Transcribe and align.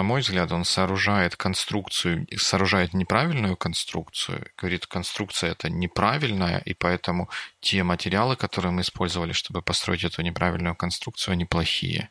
на 0.00 0.04
мой 0.04 0.22
взгляд, 0.22 0.50
он 0.50 0.64
сооружает 0.64 1.36
конструкцию, 1.36 2.26
сооружает 2.34 2.94
неправильную 2.94 3.54
конструкцию. 3.54 4.46
Говорит, 4.56 4.86
конструкция 4.86 5.50
это 5.50 5.68
неправильная, 5.68 6.62
и 6.64 6.72
поэтому 6.72 7.28
те 7.60 7.82
материалы, 7.82 8.34
которые 8.34 8.72
мы 8.72 8.80
использовали, 8.80 9.32
чтобы 9.32 9.60
построить 9.60 10.02
эту 10.04 10.22
неправильную 10.22 10.74
конструкцию, 10.74 11.34
они 11.34 11.44
плохие. 11.44 12.08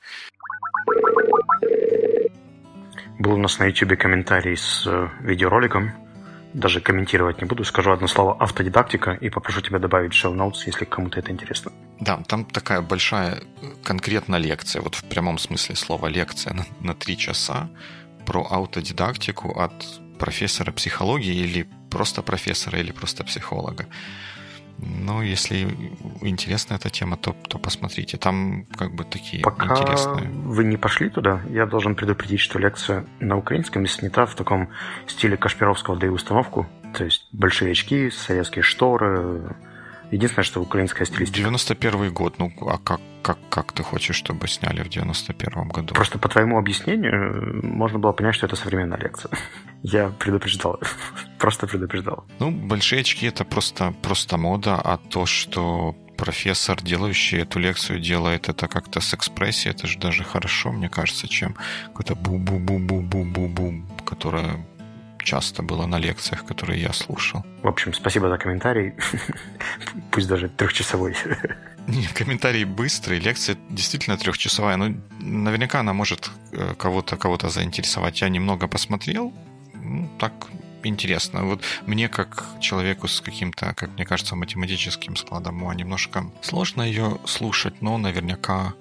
Был 3.18 3.34
у 3.34 3.38
нас 3.38 3.58
на 3.58 3.66
YouTube 3.66 3.98
комментарий 3.98 4.56
с 4.56 4.86
э, 4.86 5.10
видеороликом. 5.22 5.92
Даже 6.54 6.82
комментировать 6.82 7.42
не 7.42 7.48
буду. 7.48 7.64
Скажу 7.64 7.92
одно 7.92 8.08
слово 8.08 8.36
«автодидактика» 8.40 9.12
и 9.12 9.30
попрошу 9.30 9.62
тебя 9.62 9.80
добавить 9.80 10.14
show 10.14 10.34
notes, 10.34 10.66
если 10.66 10.86
кому-то 10.86 11.20
это 11.20 11.32
интересно. 11.32 11.72
Да, 12.00 12.18
там 12.28 12.46
такая 12.46 12.82
большая 12.82 13.42
конкретно 13.84 14.38
лекция, 14.38 14.82
вот 14.82 14.96
в 14.96 15.04
прямом 15.04 15.38
смысле 15.38 15.76
слова 15.76 16.08
лекция 16.08 16.54
на, 16.54 16.66
на 16.82 16.96
три 16.96 17.18
часа 17.18 17.70
про 18.26 18.46
аутодидактику 18.50 19.60
от 19.60 19.74
профессора 20.18 20.72
психологии 20.72 21.36
или 21.36 21.68
просто 21.90 22.22
профессора 22.22 22.80
или 22.80 22.92
просто 22.92 23.24
психолога. 23.24 23.86
Ну, 24.82 25.22
если 25.22 25.68
интересна 26.22 26.76
эта 26.76 26.90
тема, 26.90 27.18
то, 27.18 27.36
то 27.48 27.58
посмотрите. 27.60 28.18
Там 28.18 28.66
как 28.78 28.94
бы 28.94 29.04
такие 29.04 29.44
Пока 29.44 29.68
интересные. 29.68 30.30
вы 30.30 30.64
не 30.64 30.78
пошли 30.78 31.10
туда, 31.10 31.42
я 31.50 31.66
должен 31.66 31.96
предупредить, 31.96 32.40
что 32.40 32.60
лекция 32.60 33.06
на 33.20 33.38
украинском 33.38 33.86
снята 33.88 34.26
в 34.26 34.36
таком 34.36 34.70
стиле 35.08 35.38
Кашпировского 35.38 35.98
«Даю 35.98 36.14
установку». 36.14 36.68
То 36.94 37.06
есть 37.06 37.28
большие 37.32 37.72
очки, 37.72 38.10
советские 38.10 38.64
шторы, 38.64 39.56
Единственное, 40.12 40.44
что 40.44 40.62
украинская 40.62 41.06
стилистика. 41.06 41.38
91 41.38 42.14
год. 42.14 42.40
Ну, 42.40 42.52
а 42.62 42.78
как, 42.78 43.00
как, 43.22 43.38
как 43.50 43.72
ты 43.74 43.84
хочешь, 43.84 44.16
чтобы 44.16 44.48
сняли 44.48 44.82
в 44.82 44.90
91 44.90 45.68
году? 45.70 45.94
Просто 45.94 46.18
по 46.18 46.30
твоему 46.30 46.58
объяснению 46.58 47.60
можно 47.64 48.00
было 48.00 48.12
понять, 48.12 48.36
что 48.36 48.48
это 48.48 48.56
современная 48.56 48.98
лекция. 49.00 49.32
Я 49.84 50.10
предупреждал. 50.10 50.80
Просто 51.38 51.68
предупреждал. 51.68 52.26
Ну, 52.40 52.52
большие 52.52 53.02
очки— 53.02 53.26
это 53.28 53.46
просто, 53.46 53.94
просто 54.02 54.38
мода, 54.38 54.76
а 54.76 54.98
то, 54.98 55.26
что 55.26 55.96
профессор, 56.18 56.82
делающий 56.82 57.40
эту 57.40 57.60
лекцию, 57.60 58.00
делает 58.00 58.50
это 58.50 58.68
как-то 58.68 59.00
с 59.00 59.14
экспрессией, 59.14 59.74
это 59.74 59.88
же 59.88 59.98
даже 60.00 60.24
хорошо, 60.24 60.72
мне 60.72 60.90
кажется, 60.90 61.30
чем 61.30 61.56
какой-то 61.86 62.16
бу-бу-бу-бу-бу-бу-бу, 62.16 64.04
которая 64.06 64.66
часто 65.24 65.64
было 65.64 65.86
на 65.86 66.00
лекциях, 66.00 66.46
которые 66.46 66.82
я 66.82 66.94
слушал. 66.94 67.44
В 67.62 67.68
общем, 67.68 67.94
спасибо 67.94 68.30
за 68.30 68.38
комментарий. 68.38 68.94
Пусть 70.12 70.28
даже 70.28 70.50
трехчасовой. 70.50 71.16
Не, 71.88 72.08
комментарий 72.08 72.66
быстрый, 72.66 73.20
лекция 73.20 73.58
действительно 73.70 74.18
трехчасовая, 74.18 74.78
но 74.78 74.96
наверняка 75.20 75.80
она 75.80 75.94
может 75.94 76.30
э, 76.52 76.76
кого-то 76.78 77.18
кого-то 77.18 77.50
заинтересовать. 77.50 78.22
Я 78.22 78.30
немного 78.30 78.68
посмотрел, 78.68 79.34
ну, 79.74 80.08
так 80.20 80.34
интересно. 80.84 81.44
Вот 81.46 81.64
мне, 81.88 82.08
как 82.08 82.46
человеку 82.60 83.08
с 83.08 83.22
каким-то, 83.22 83.74
как 83.74 83.90
мне 83.92 84.06
кажется, 84.06 84.36
математическим 84.36 85.16
складом 85.16 85.64
ума, 85.64 85.74
немножко 85.74 86.26
сложно 86.42 86.84
ее 86.84 87.18
слушать, 87.26 87.82
но 87.82 87.98
наверняка 87.98 88.74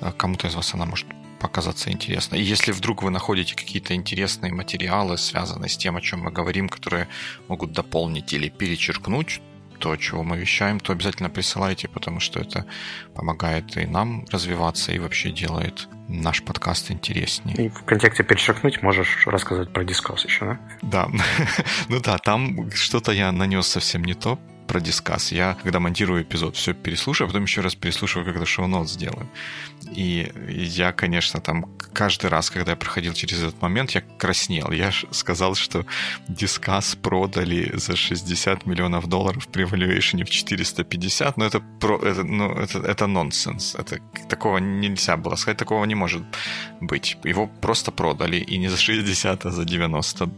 э, 0.00 0.12
кому-то 0.16 0.48
из 0.48 0.54
вас 0.54 0.74
она 0.74 0.86
может 0.86 1.06
показаться 1.40 1.90
интересно. 1.90 2.36
И 2.36 2.42
если 2.42 2.72
вдруг 2.72 3.02
вы 3.02 3.10
находите 3.10 3.56
какие-то 3.56 3.94
интересные 3.94 4.52
материалы, 4.52 5.18
связанные 5.18 5.68
с 5.68 5.76
тем, 5.76 5.96
о 5.96 6.00
чем 6.00 6.20
мы 6.20 6.30
говорим, 6.30 6.68
которые 6.68 7.08
могут 7.48 7.72
дополнить 7.72 8.32
или 8.32 8.48
перечеркнуть 8.48 9.40
то, 9.80 9.96
чего 9.96 10.22
мы 10.22 10.36
вещаем, 10.36 10.78
то 10.78 10.92
обязательно 10.92 11.30
присылайте, 11.30 11.88
потому 11.88 12.20
что 12.20 12.38
это 12.38 12.66
помогает 13.14 13.76
и 13.78 13.86
нам 13.86 14.26
развиваться, 14.30 14.92
и 14.92 14.98
вообще 14.98 15.30
делает 15.30 15.88
наш 16.06 16.42
подкаст 16.42 16.90
интереснее. 16.90 17.66
И 17.66 17.68
в 17.70 17.84
контексте 17.84 18.22
перечеркнуть 18.22 18.82
можешь 18.82 19.26
рассказать 19.26 19.72
про 19.72 19.84
дискос 19.84 20.26
еще, 20.26 20.44
да? 20.44 20.60
Да. 20.82 21.08
ну 21.88 22.00
да, 22.00 22.18
там 22.18 22.70
что-то 22.72 23.12
я 23.12 23.32
нанес 23.32 23.66
совсем 23.66 24.04
не 24.04 24.14
то, 24.14 24.38
про 24.70 24.80
дискас. 24.80 25.32
Я, 25.32 25.56
когда 25.64 25.80
монтирую 25.80 26.22
эпизод, 26.22 26.54
все 26.54 26.74
переслушаю, 26.74 27.26
а 27.26 27.28
потом 27.28 27.42
еще 27.42 27.60
раз 27.60 27.74
переслушиваю, 27.74 28.24
когда 28.24 28.46
шоу-нот 28.46 28.88
сделаю. 28.88 29.28
И 29.90 30.32
я, 30.48 30.92
конечно, 30.92 31.40
там 31.40 31.66
каждый 31.92 32.30
раз, 32.30 32.50
когда 32.50 32.72
я 32.72 32.76
проходил 32.76 33.14
через 33.14 33.42
этот 33.42 33.62
момент, 33.62 33.90
я 33.92 34.00
краснел. 34.00 34.70
Я 34.70 34.92
сказал, 35.10 35.54
что 35.54 35.84
дискас 36.28 36.96
продали 36.96 37.72
за 37.76 37.96
60 37.96 38.66
миллионов 38.66 39.06
долларов 39.06 39.48
при 39.48 39.64
valuation 39.64 40.24
в 40.24 40.30
450, 40.30 41.36
но 41.36 41.46
это, 41.46 41.60
про, 41.80 41.98
это, 41.98 42.24
ну, 42.24 42.52
это, 42.52 42.78
это 42.78 43.06
нонсенс. 43.06 43.74
Это, 43.74 43.98
такого 44.28 44.58
нельзя 44.58 45.16
было 45.16 45.36
сказать, 45.36 45.58
такого 45.58 45.84
не 45.84 45.94
может 45.94 46.22
быть. 46.80 47.16
Его 47.24 47.46
просто 47.46 47.90
продали, 47.92 48.36
и 48.36 48.58
не 48.58 48.68
за 48.68 48.76
60, 48.76 49.46
а 49.46 49.50
за 49.50 49.64
90 49.64 50.30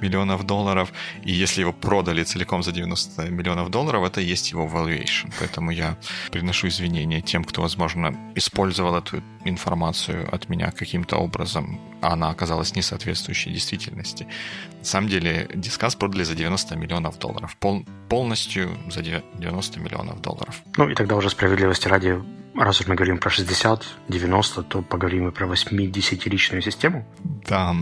миллионов 0.00 0.44
долларов. 0.44 0.92
И 1.22 1.32
если 1.32 1.60
его 1.60 1.72
продали 1.72 2.24
целиком 2.24 2.62
за 2.62 2.72
90 2.72 3.30
миллионов 3.30 3.70
долларов, 3.70 4.04
это 4.04 4.20
и 4.20 4.32
есть 4.32 4.52
его 4.52 4.66
valuation. 4.66 5.32
Поэтому 5.38 5.70
я 5.70 5.96
приношу 6.30 6.68
извинения 6.68 7.20
тем, 7.20 7.44
кто, 7.44 7.62
возможно, 7.62 8.14
использовал 8.34 8.83
эту 8.92 9.22
информацию 9.44 10.28
от 10.34 10.50
меня 10.50 10.70
каким-то 10.70 11.16
образом, 11.16 11.80
а 12.02 12.12
она 12.12 12.28
оказалась 12.28 12.76
не 12.76 12.82
соответствующей 12.82 13.50
действительности. 13.50 14.26
На 14.78 14.84
самом 14.84 15.08
деле, 15.08 15.48
дискас 15.54 15.94
продали 15.94 16.24
за 16.24 16.34
90 16.34 16.76
миллионов 16.76 17.18
долларов. 17.18 17.56
Пол, 17.56 17.86
полностью 18.08 18.68
за 18.90 19.02
90 19.02 19.80
миллионов 19.80 20.20
долларов. 20.20 20.62
Ну 20.76 20.88
и 20.90 20.94
тогда 20.94 21.16
уже 21.16 21.30
справедливости 21.30 21.88
ради, 21.88 22.22
раз 22.54 22.80
уж 22.80 22.86
мы 22.86 22.94
говорим 22.94 23.16
про 23.18 23.30
60, 23.30 23.82
90, 24.08 24.62
то 24.64 24.82
поговорим 24.82 25.28
и 25.28 25.30
про 25.30 25.46
80-личную 25.46 26.60
систему. 26.60 27.06
Да, 27.48 27.74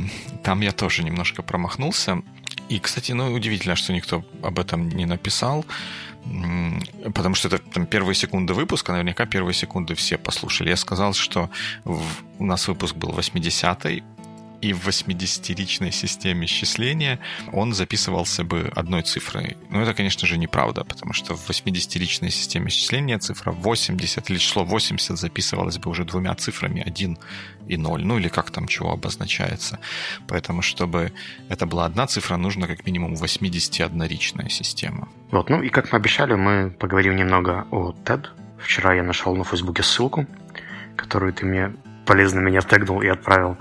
там 0.44 0.60
я 0.60 0.70
тоже 0.70 1.02
немножко 1.02 1.42
промахнулся. 1.42 2.22
И, 2.68 2.78
кстати, 2.78 3.12
ну, 3.12 3.32
удивительно, 3.32 3.76
что 3.76 3.92
никто 3.92 4.24
об 4.42 4.58
этом 4.58 4.88
не 4.88 5.04
написал, 5.04 5.66
потому 7.14 7.34
что 7.34 7.48
это 7.48 7.58
там 7.58 7.86
первые 7.86 8.14
секунды 8.14 8.54
выпуска, 8.54 8.92
наверняка 8.92 9.26
первые 9.26 9.54
секунды 9.54 9.94
все 9.94 10.18
послушали. 10.18 10.70
Я 10.70 10.76
сказал, 10.76 11.14
что 11.14 11.50
в, 11.84 12.02
у 12.38 12.44
нас 12.44 12.68
выпуск 12.68 12.96
был 12.96 13.10
80-й, 13.10 14.02
и 14.62 14.72
в 14.72 14.88
80-ричной 14.88 15.90
системе 15.90 16.46
счисления 16.46 17.18
он 17.52 17.74
записывался 17.74 18.44
бы 18.44 18.70
одной 18.74 19.02
цифрой. 19.02 19.56
Но 19.70 19.82
это, 19.82 19.92
конечно 19.92 20.26
же, 20.26 20.38
неправда, 20.38 20.84
потому 20.84 21.12
что 21.12 21.36
в 21.36 21.50
80-ричной 21.50 22.30
системе 22.30 22.70
счисления 22.70 23.18
цифра 23.18 23.50
80 23.50 24.30
или 24.30 24.38
число 24.38 24.64
80 24.64 25.18
записывалось 25.18 25.78
бы 25.78 25.90
уже 25.90 26.04
двумя 26.04 26.34
цифрами 26.36 26.80
1 26.86 27.18
и 27.66 27.76
0, 27.76 28.04
ну 28.04 28.18
или 28.18 28.28
как 28.28 28.50
там 28.50 28.68
чего 28.68 28.92
обозначается. 28.92 29.80
Поэтому, 30.28 30.62
чтобы 30.62 31.12
это 31.48 31.66
была 31.66 31.84
одна 31.86 32.06
цифра, 32.06 32.36
нужно 32.36 32.68
как 32.68 32.86
минимум 32.86 33.14
81-ричная 33.14 34.48
система. 34.48 35.08
Вот, 35.32 35.50
ну 35.50 35.60
и 35.60 35.70
как 35.70 35.92
мы 35.92 35.98
обещали, 35.98 36.34
мы 36.34 36.70
поговорим 36.70 37.16
немного 37.16 37.66
о 37.72 37.94
TED. 38.04 38.28
Вчера 38.58 38.94
я 38.94 39.02
нашел 39.02 39.34
на 39.34 39.42
Фейсбуке 39.42 39.82
ссылку, 39.82 40.26
которую 40.96 41.32
ты 41.32 41.46
мне 41.46 41.72
полезно 42.06 42.40
меня 42.40 42.60
тегнул 42.60 43.02
и 43.02 43.08
отправил. 43.08 43.56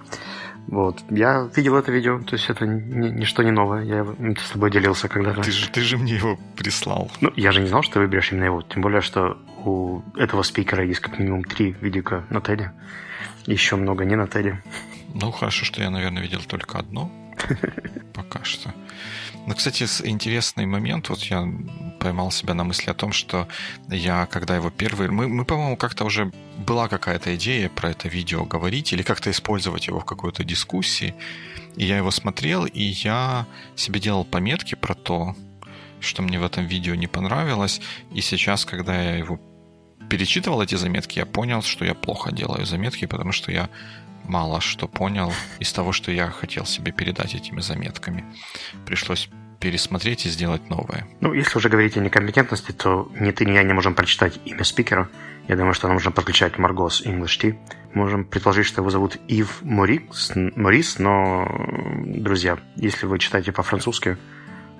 Вот. 0.67 1.03
Я 1.09 1.49
видел 1.55 1.75
это 1.75 1.91
видео, 1.91 2.19
то 2.19 2.35
есть 2.35 2.49
это 2.49 2.66
ни, 2.66 3.09
ничто 3.09 3.44
не 3.44 3.51
новое. 3.51 3.83
Я 3.83 4.05
с 4.39 4.51
тобой 4.51 4.72
делился 4.72 5.07
когда-то. 5.07 5.41
Ты 5.41 5.51
же, 5.51 5.69
ты 5.69 5.81
же 5.81 5.97
мне 5.97 6.16
его 6.16 6.38
прислал. 6.55 7.11
Ну, 7.19 7.31
я 7.35 7.51
же 7.51 7.61
не 7.61 7.67
знал, 7.67 7.83
что 7.83 7.95
ты 7.95 7.99
выберешь 7.99 8.31
именно 8.31 8.45
его. 8.45 8.61
Тем 8.61 8.81
более, 8.81 9.01
что 9.01 9.38
у 9.66 10.01
этого 10.16 10.44
спикера 10.44 10.85
есть 10.85 11.01
как 11.01 11.19
минимум 11.19 11.44
три 11.44 11.75
видео 11.81 12.23
на 12.29 12.41
Теде. 12.41 12.72
Еще 13.45 13.75
много 13.75 14.05
не 14.05 14.16
на 14.16 14.27
Теде. 14.27 14.63
Ну, 15.13 15.31
хорошо, 15.31 15.66
что 15.66 15.81
я, 15.81 15.89
наверное, 15.89 16.22
видел 16.22 16.41
только 16.47 16.79
одно. 16.79 17.11
Пока 18.13 18.43
что. 18.43 18.73
Ну, 19.47 19.56
кстати, 19.56 19.84
интересный 20.03 20.68
момент, 20.68 21.09
вот 21.09 21.24
я 21.24 21.47
поймал 22.00 22.31
себя 22.31 22.53
на 22.53 22.63
мысли 22.63 22.91
о 22.91 22.94
том, 22.94 23.12
что 23.12 23.47
я, 23.88 24.28
когда 24.28 24.56
его 24.56 24.69
первый... 24.69 25.09
Мы, 25.09 25.28
мы 25.28 25.46
по-моему, 25.46 25.78
как-то 25.78 26.06
уже 26.06 26.31
была 26.57 26.88
какая-то 26.88 27.35
идея 27.35 27.70
про 27.70 27.90
это 27.90 28.08
видео 28.08 28.46
говорить 28.46 28.93
или 28.93 29.02
как-то 29.02 29.32
использовать 29.32 29.88
его 29.88 29.99
в 29.99 30.05
какой-то 30.05 30.43
дискуссии. 30.43 31.16
И 31.76 31.85
я 31.85 31.97
его 31.97 32.11
смотрел, 32.11 32.66
и 32.66 32.84
я 32.84 33.47
себе 33.76 33.99
делал 33.99 34.26
пометки 34.26 34.76
про 34.76 34.93
то, 34.93 35.35
что 35.99 36.22
мне 36.22 36.40
в 36.40 36.43
этом 36.43 36.66
видео 36.67 36.93
не 36.93 37.08
понравилось. 37.08 37.82
И 38.14 38.22
сейчас, 38.22 38.64
когда 38.64 39.02
я 39.02 39.16
его 39.17 39.40
перечитывал, 40.09 40.61
эти 40.61 40.76
заметки, 40.76 41.20
я 41.20 41.26
понял, 41.26 41.61
что 41.61 41.85
я 41.85 41.96
плохо 41.96 42.32
делаю 42.32 42.66
заметки, 42.66 43.05
потому 43.05 43.32
что 43.32 43.52
я 43.52 43.70
мало 44.23 44.62
что 44.62 44.88
понял 44.88 45.34
из 45.59 45.72
того, 45.73 45.91
что 45.91 46.12
я 46.12 46.29
хотел 46.29 46.66
себе 46.66 46.91
передать 46.91 47.35
этими 47.35 47.62
заметками. 47.62 48.26
Пришлось 48.85 49.29
пересмотреть 49.59 50.26
и 50.26 50.29
сделать 50.29 50.70
новое. 50.70 51.08
Ну, 51.22 51.34
если 51.34 51.58
уже 51.58 51.70
говорить 51.70 51.96
о 51.96 52.00
некомпетентности, 52.00 52.72
то 52.72 53.09
ни 53.20 53.32
ты, 53.32 53.46
ни 53.46 53.52
я 53.52 53.64
не 53.64 53.73
можем 53.73 53.94
прочитать 53.94 54.40
имя 54.46 54.64
спикера. 54.64 55.09
Я 55.47 55.56
думаю, 55.56 55.73
что 55.73 55.88
нам 55.88 55.96
нужно 55.96 56.12
подключать 56.12 56.58
Марго 56.58 56.90
с 56.90 57.06
English 57.06 57.40
Tea. 57.40 57.58
Можем 57.94 58.26
предположить, 58.26 58.66
что 58.66 58.82
его 58.82 58.90
зовут 58.90 59.18
Ив 59.28 59.62
Морис, 59.62 60.32
Морис, 60.35 60.97
но, 60.97 61.47
друзья, 62.06 62.58
если 62.76 63.06
вы 63.06 63.20
читаете 63.20 63.52
по-французски, 63.52 64.17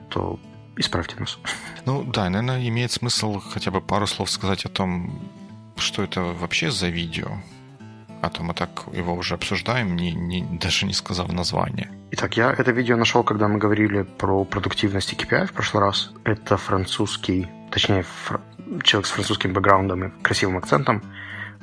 то 0.10 0.40
исправьте 0.78 1.16
нас. 1.20 1.38
Ну 1.86 2.04
да, 2.04 2.30
наверное, 2.30 2.68
имеет 2.68 2.92
смысл 2.92 3.40
хотя 3.40 3.70
бы 3.72 3.82
пару 3.82 4.08
слов 4.08 4.30
сказать 4.30 4.66
о 4.66 4.70
том, 4.70 5.30
что 5.78 6.04
это 6.04 6.22
вообще 6.22 6.72
за 6.72 6.88
видео, 6.88 7.38
А 8.22 8.30
то 8.30 8.44
мы 8.44 8.54
так 8.54 8.70
его 8.94 9.16
уже 9.16 9.34
обсуждаем, 9.34 9.96
не, 9.96 10.14
не, 10.14 10.44
даже 10.60 10.86
не 10.86 10.94
сказав 10.94 11.32
название. 11.32 11.90
Итак, 12.12 12.38
я 12.38 12.52
это 12.52 12.72
видео 12.72 12.96
нашел, 12.96 13.24
когда 13.24 13.48
мы 13.48 13.58
говорили 13.58 14.04
про 14.04 14.46
продуктивность 14.46 15.14
KPI 15.14 15.48
в 15.48 15.54
прошлый 15.54 15.84
раз. 15.84 16.12
Это 16.24 16.58
французский, 16.58 17.48
точнее, 17.72 18.04
фр... 18.04 18.40
человек 18.84 19.08
с 19.08 19.12
французским 19.12 19.54
бэкграундом 19.54 20.04
и 20.04 20.22
красивым 20.22 20.58
акцентом, 20.58 21.02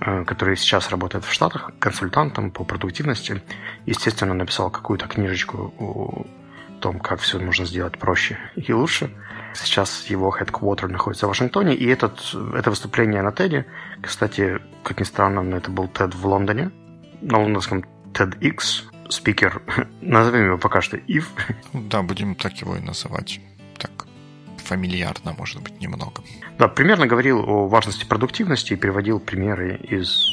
э, 0.00 0.24
который 0.24 0.56
сейчас 0.56 0.90
работает 0.90 1.24
в 1.24 1.32
Штатах 1.32 1.70
консультантом 1.78 2.50
по 2.50 2.64
продуктивности. 2.64 3.40
Естественно, 3.86 4.34
написал 4.34 4.70
какую-то 4.70 5.06
книжечку 5.06 5.72
о 5.78 6.26
том, 6.80 6.98
как 6.98 7.20
все 7.20 7.38
можно 7.38 7.66
сделать 7.66 7.98
проще 7.98 8.38
и 8.56 8.72
лучше. 8.72 9.10
Сейчас 9.54 10.06
его 10.06 10.36
headquarter 10.36 10.88
находится 10.88 11.26
в 11.26 11.28
Вашингтоне, 11.28 11.74
и 11.74 11.86
этот, 11.86 12.20
это 12.54 12.70
выступление 12.70 13.22
на 13.22 13.30
TED, 13.30 13.64
кстати, 14.00 14.60
как 14.82 15.00
ни 15.00 15.04
странно, 15.04 15.54
это 15.54 15.70
был 15.70 15.86
TED 15.86 16.16
в 16.16 16.26
Лондоне, 16.26 16.70
на 17.20 17.38
лондонском 17.38 17.84
TEDx, 18.12 18.84
спикер, 19.08 19.62
назовем 20.00 20.46
его 20.46 20.58
пока 20.58 20.80
что 20.80 20.96
Ив. 20.96 21.30
Да, 21.72 22.02
будем 22.02 22.34
так 22.34 22.54
его 22.54 22.76
и 22.76 22.80
называть. 22.80 23.40
Так, 23.78 24.06
фамильярно, 24.56 25.34
может 25.36 25.62
быть, 25.62 25.80
немного. 25.80 26.22
Да, 26.58 26.68
примерно 26.68 27.06
говорил 27.06 27.40
о 27.40 27.68
важности 27.68 28.04
продуктивности 28.04 28.72
и 28.72 28.76
переводил 28.76 29.20
примеры 29.20 29.76
из 29.76 30.28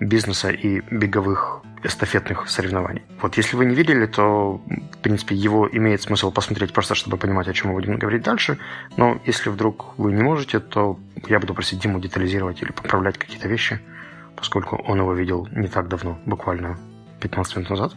бизнеса 0.00 0.50
и 0.50 0.80
беговых 0.90 1.62
эстафетных 1.84 2.48
соревнований. 2.48 3.02
Вот 3.20 3.36
если 3.36 3.56
вы 3.56 3.66
не 3.66 3.74
видели, 3.74 4.06
то, 4.06 4.60
в 4.92 4.98
принципе, 4.98 5.34
его 5.34 5.68
имеет 5.70 6.02
смысл 6.02 6.32
посмотреть 6.32 6.72
просто, 6.72 6.94
чтобы 6.94 7.16
понимать, 7.18 7.46
о 7.48 7.52
чем 7.52 7.68
мы 7.68 7.74
будем 7.74 7.98
говорить 7.98 8.22
дальше. 8.22 8.58
Но 8.96 9.20
если 9.26 9.50
вдруг 9.50 9.98
вы 9.98 10.12
не 10.12 10.22
можете, 10.22 10.60
то 10.60 10.98
я 11.28 11.38
буду 11.38 11.54
просить 11.54 11.80
Диму 11.80 12.00
детализировать 12.00 12.62
или 12.62 12.72
поправлять 12.72 13.18
какие-то 13.18 13.48
вещи, 13.48 13.80
поскольку 14.36 14.76
он 14.76 14.98
его 14.98 15.12
видел 15.12 15.46
не 15.52 15.68
так 15.68 15.88
давно, 15.88 16.18
буквально 16.24 16.78
15 17.20 17.56
минут 17.56 17.70
назад. 17.70 17.92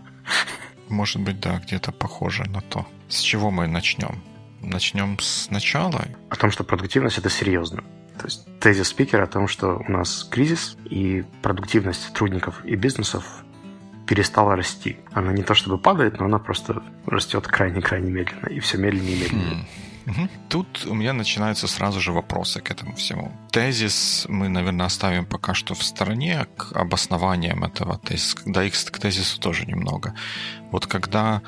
Может 0.90 1.22
быть, 1.22 1.40
да, 1.40 1.60
где-то 1.60 1.92
похоже 1.92 2.44
на 2.50 2.62
то. 2.62 2.86
С 3.08 3.20
чего 3.20 3.52
мы 3.52 3.68
начнем? 3.68 4.22
Начнем 4.62 5.18
с 5.20 5.50
начала? 5.50 6.06
О 6.30 6.36
том, 6.36 6.52
что 6.52 6.64
продуктивность– 6.64 7.18
это 7.20 7.30
серьезно. 7.30 7.84
То 8.18 8.26
есть 8.26 8.48
тезис 8.60 8.88
спикера 8.88 9.24
о 9.24 9.28
том, 9.28 9.48
что 9.48 9.82
у 9.88 9.92
нас 9.92 10.24
кризис, 10.24 10.78
и 10.86 11.24
продуктивность 11.42 12.04
сотрудников 12.04 12.64
и 12.66 12.76
бизнесов 12.76 13.24
перестала 14.08 14.56
расти. 14.56 14.98
Она 15.12 15.34
не 15.34 15.44
то 15.44 15.54
чтобы 15.54 15.78
падает, 15.78 16.20
но 16.20 16.26
она 16.26 16.40
просто 16.40 16.82
растет 17.06 17.48
крайне-крайне 17.48 18.12
медленно, 18.12 18.48
и 18.48 18.60
все 18.60 18.78
медленнее 18.78 19.16
и 19.16 19.24
медленнее. 19.24 19.68
Угу. 20.08 20.30
Тут 20.48 20.86
у 20.86 20.94
меня 20.94 21.12
начинаются 21.12 21.68
сразу 21.68 22.00
же 22.00 22.14
вопросы 22.14 22.62
к 22.62 22.72
этому 22.72 22.96
всему. 22.96 23.32
Тезис 23.52 24.26
мы, 24.30 24.48
наверное, 24.48 24.86
оставим 24.86 25.26
пока 25.26 25.54
что 25.54 25.76
в 25.76 25.84
стороне 25.84 26.48
к 26.56 26.72
обоснованиям 26.72 27.66
этого 27.66 27.98
тезиса. 28.00 28.38
Да, 28.46 28.64
и 28.64 28.70
к 28.70 29.00
тезису 29.00 29.40
тоже 29.40 29.66
немного. 29.66 30.14
Вот 30.72 30.88
когда 30.88 31.42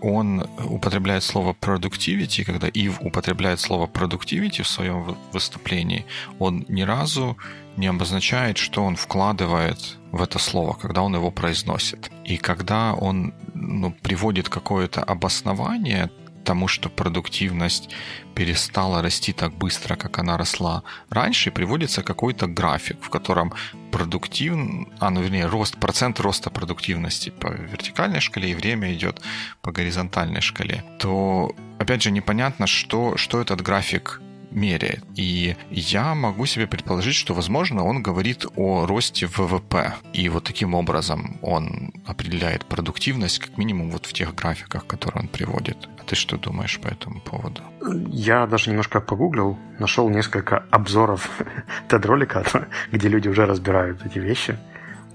он 0.00 0.46
употребляет 0.68 1.22
слово 1.22 1.54
productivity, 1.60 2.44
когда 2.44 2.68
Ив 2.68 3.00
употребляет 3.00 3.60
слово 3.60 3.86
productivity 3.86 4.62
в 4.62 4.68
своем 4.68 5.16
выступлении, 5.32 6.04
он 6.38 6.64
ни 6.68 6.82
разу 6.82 7.36
не 7.76 7.86
обозначает, 7.86 8.58
что 8.58 8.84
он 8.84 8.96
вкладывает 8.96 9.98
в 10.12 10.22
это 10.22 10.38
слово, 10.38 10.74
когда 10.74 11.02
он 11.02 11.14
его 11.14 11.30
произносит. 11.30 12.10
И 12.24 12.36
когда 12.36 12.94
он 12.94 13.32
ну, 13.54 13.92
приводит 14.02 14.48
какое-то 14.48 15.02
обоснование 15.02 16.10
тому, 16.44 16.68
что 16.68 16.88
продуктивность 16.88 17.90
перестала 18.34 19.02
расти 19.02 19.32
так 19.32 19.52
быстро, 19.52 19.96
как 19.96 20.18
она 20.18 20.36
росла 20.36 20.82
раньше, 21.10 21.50
приводится 21.50 22.02
какой-то 22.02 22.46
график, 22.46 22.98
в 23.02 23.10
котором 23.10 23.52
продуктив... 23.92 24.54
а, 24.98 25.10
ну, 25.10 25.20
вернее, 25.22 25.46
рост, 25.46 25.76
процент 25.76 26.20
роста 26.20 26.50
продуктивности 26.50 27.30
по 27.30 27.48
вертикальной 27.48 28.20
шкале 28.20 28.50
и 28.50 28.54
время 28.54 28.92
идет 28.94 29.20
по 29.62 29.72
горизонтальной 29.72 30.40
шкале, 30.40 30.84
то, 30.98 31.54
опять 31.78 32.02
же, 32.02 32.10
непонятно, 32.10 32.66
что, 32.66 33.16
что 33.16 33.40
этот 33.40 33.60
график 33.60 34.20
меряет. 34.50 35.04
И 35.16 35.56
я 35.70 36.14
могу 36.14 36.46
себе 36.46 36.66
предположить, 36.66 37.14
что, 37.14 37.34
возможно, 37.34 37.84
он 37.84 38.02
говорит 38.02 38.46
о 38.56 38.86
росте 38.86 39.26
ВВП. 39.26 39.94
И 40.12 40.28
вот 40.28 40.44
таким 40.44 40.74
образом 40.74 41.38
он 41.42 41.92
определяет 42.06 42.64
продуктивность, 42.64 43.38
как 43.38 43.58
минимум, 43.58 43.90
вот 43.90 44.06
в 44.06 44.12
тех 44.12 44.34
графиках, 44.34 44.86
которые 44.86 45.22
он 45.22 45.28
приводит. 45.28 45.88
А 45.98 46.04
ты 46.04 46.16
что 46.16 46.36
думаешь 46.36 46.78
по 46.80 46.88
этому 46.88 47.20
поводу? 47.20 47.62
Я 48.08 48.46
даже 48.46 48.70
немножко 48.70 49.00
погуглил, 49.00 49.58
нашел 49.78 50.08
несколько 50.08 50.64
обзоров 50.70 51.30
TED-ролика, 51.88 52.44
где 52.92 53.08
люди 53.08 53.28
уже 53.28 53.46
разбирают 53.46 54.04
эти 54.04 54.18
вещи 54.18 54.58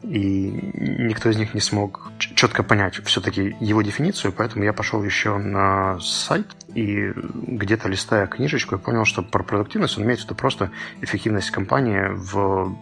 и 0.07 0.71
никто 0.73 1.29
из 1.29 1.37
них 1.37 1.53
не 1.53 1.61
смог 1.61 2.11
четко 2.17 2.63
понять 2.63 2.95
все-таки 3.05 3.55
его 3.59 3.81
дефиницию, 3.81 4.31
поэтому 4.31 4.63
я 4.63 4.73
пошел 4.73 5.03
еще 5.03 5.37
на 5.37 5.99
сайт 5.99 6.47
и 6.73 7.11
где-то 7.15 7.89
листая 7.89 8.27
книжечку, 8.27 8.75
я 8.75 8.79
понял, 8.79 9.05
что 9.05 9.23
про 9.23 9.43
продуктивность 9.43 9.97
он 9.97 10.03
имеет 10.03 10.19
в 10.19 10.23
виду 10.25 10.35
просто 10.35 10.71
эффективность 11.01 11.51
компании 11.51 12.09
в 12.11 12.77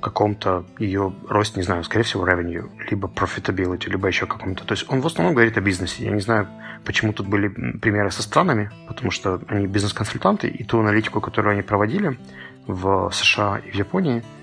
каком-то 0.00 0.66
ее 0.78 1.14
росте, 1.28 1.58
не 1.58 1.64
знаю, 1.64 1.82
скорее 1.82 2.04
всего, 2.04 2.26
revenue, 2.26 2.70
либо 2.90 3.08
profitability, 3.08 3.88
либо 3.88 4.06
еще 4.06 4.26
каком-то. 4.26 4.64
То 4.64 4.72
есть 4.72 4.84
он 4.88 5.00
в 5.00 5.06
основном 5.06 5.34
говорит 5.34 5.56
о 5.56 5.62
бизнесе. 5.62 6.04
Я 6.04 6.10
не 6.10 6.20
знаю, 6.20 6.46
почему 6.84 7.12
тут 7.12 7.26
были 7.26 7.48
примеры 7.48 8.10
со 8.10 8.22
странами, 8.22 8.70
потому 8.86 9.10
что 9.10 9.40
они 9.48 9.66
бизнес-консультанты, 9.66 10.48
и 10.48 10.64
ту 10.64 10.80
аналитику, 10.80 11.20
которую 11.20 11.54
они 11.54 11.62
проводили 11.62 12.18
в 12.66 13.10
США 13.12 13.58
и 13.58 13.70
в 13.70 13.74
Японии– 13.74 14.22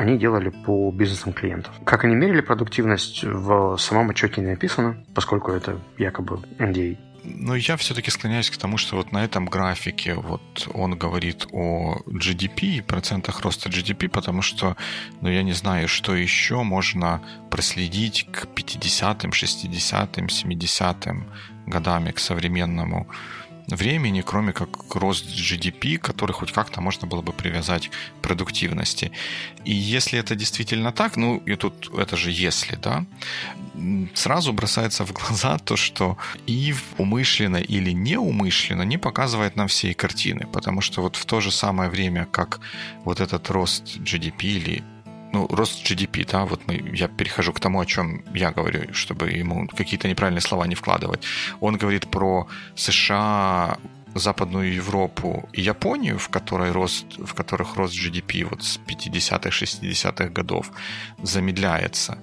они 0.00 0.18
делали 0.18 0.48
по 0.48 0.90
бизнесам 0.90 1.32
клиентов. 1.32 1.74
Как 1.84 2.04
они 2.04 2.14
мерили 2.14 2.40
продуктивность, 2.40 3.22
в 3.22 3.76
самом 3.76 4.10
отчете 4.10 4.40
не 4.40 4.48
написано, 4.48 4.96
поскольку 5.14 5.52
это 5.52 5.78
якобы 5.98 6.40
NDA. 6.58 6.96
Но 7.22 7.54
я 7.54 7.76
все-таки 7.76 8.10
склоняюсь 8.10 8.48
к 8.48 8.56
тому, 8.56 8.78
что 8.78 8.96
вот 8.96 9.12
на 9.12 9.22
этом 9.22 9.44
графике 9.44 10.14
вот 10.14 10.68
он 10.72 10.96
говорит 10.96 11.46
о 11.52 11.98
GDP 12.06 12.78
и 12.78 12.80
процентах 12.80 13.42
роста 13.42 13.68
GDP, 13.68 14.08
потому 14.08 14.40
что, 14.40 14.74
ну, 15.20 15.28
я 15.28 15.42
не 15.42 15.52
знаю, 15.52 15.86
что 15.86 16.14
еще 16.14 16.62
можно 16.62 17.20
проследить 17.50 18.26
к 18.32 18.46
50-м, 18.46 19.32
60-м, 19.32 20.26
70-м 20.26 21.26
годами, 21.66 22.10
к 22.12 22.18
современному 22.18 23.06
времени, 23.68 24.22
кроме 24.22 24.52
как 24.52 24.94
рост 24.94 25.26
GDP, 25.26 25.98
который 25.98 26.32
хоть 26.32 26.52
как-то 26.52 26.80
можно 26.80 27.06
было 27.06 27.22
бы 27.22 27.32
привязать 27.32 27.88
к 27.88 28.22
продуктивности. 28.22 29.12
И 29.64 29.72
если 29.72 30.18
это 30.18 30.34
действительно 30.34 30.92
так, 30.92 31.16
ну 31.16 31.38
и 31.38 31.56
тут 31.56 31.90
это 31.96 32.16
же 32.16 32.30
если, 32.30 32.76
да, 32.76 33.04
сразу 34.14 34.52
бросается 34.52 35.04
в 35.04 35.12
глаза 35.12 35.58
то, 35.58 35.76
что 35.76 36.16
ИВ 36.46 36.82
умышленно 36.98 37.56
или 37.58 37.92
неумышленно 37.92 38.82
не 38.82 38.98
показывает 38.98 39.56
нам 39.56 39.68
всей 39.68 39.94
картины, 39.94 40.46
потому 40.52 40.80
что 40.80 41.02
вот 41.02 41.16
в 41.16 41.24
то 41.24 41.40
же 41.40 41.50
самое 41.50 41.90
время, 41.90 42.26
как 42.30 42.60
вот 43.04 43.20
этот 43.20 43.50
рост 43.50 43.96
GDP 43.98 44.42
или 44.42 44.84
ну, 45.32 45.46
рост 45.50 45.90
GDP, 45.90 46.26
да, 46.30 46.44
вот 46.44 46.60
мы, 46.66 46.82
я 46.94 47.08
перехожу 47.08 47.52
к 47.52 47.60
тому, 47.60 47.80
о 47.80 47.86
чем 47.86 48.22
я 48.34 48.50
говорю, 48.50 48.92
чтобы 48.92 49.30
ему 49.30 49.68
какие-то 49.68 50.08
неправильные 50.08 50.42
слова 50.42 50.66
не 50.66 50.74
вкладывать. 50.74 51.22
Он 51.60 51.76
говорит 51.76 52.10
про 52.10 52.46
США 52.74 53.78
Западную 54.14 54.74
Европу 54.74 55.48
и 55.52 55.60
Японию, 55.60 56.18
в, 56.18 56.28
которой 56.28 56.72
рост, 56.72 57.06
в 57.18 57.34
которых 57.34 57.76
рост 57.76 57.94
GDP 57.94 58.44
вот 58.44 58.62
с 58.62 58.78
50-х, 58.78 59.50
60-х 59.50 60.28
годов 60.28 60.70
замедляется. 61.22 62.18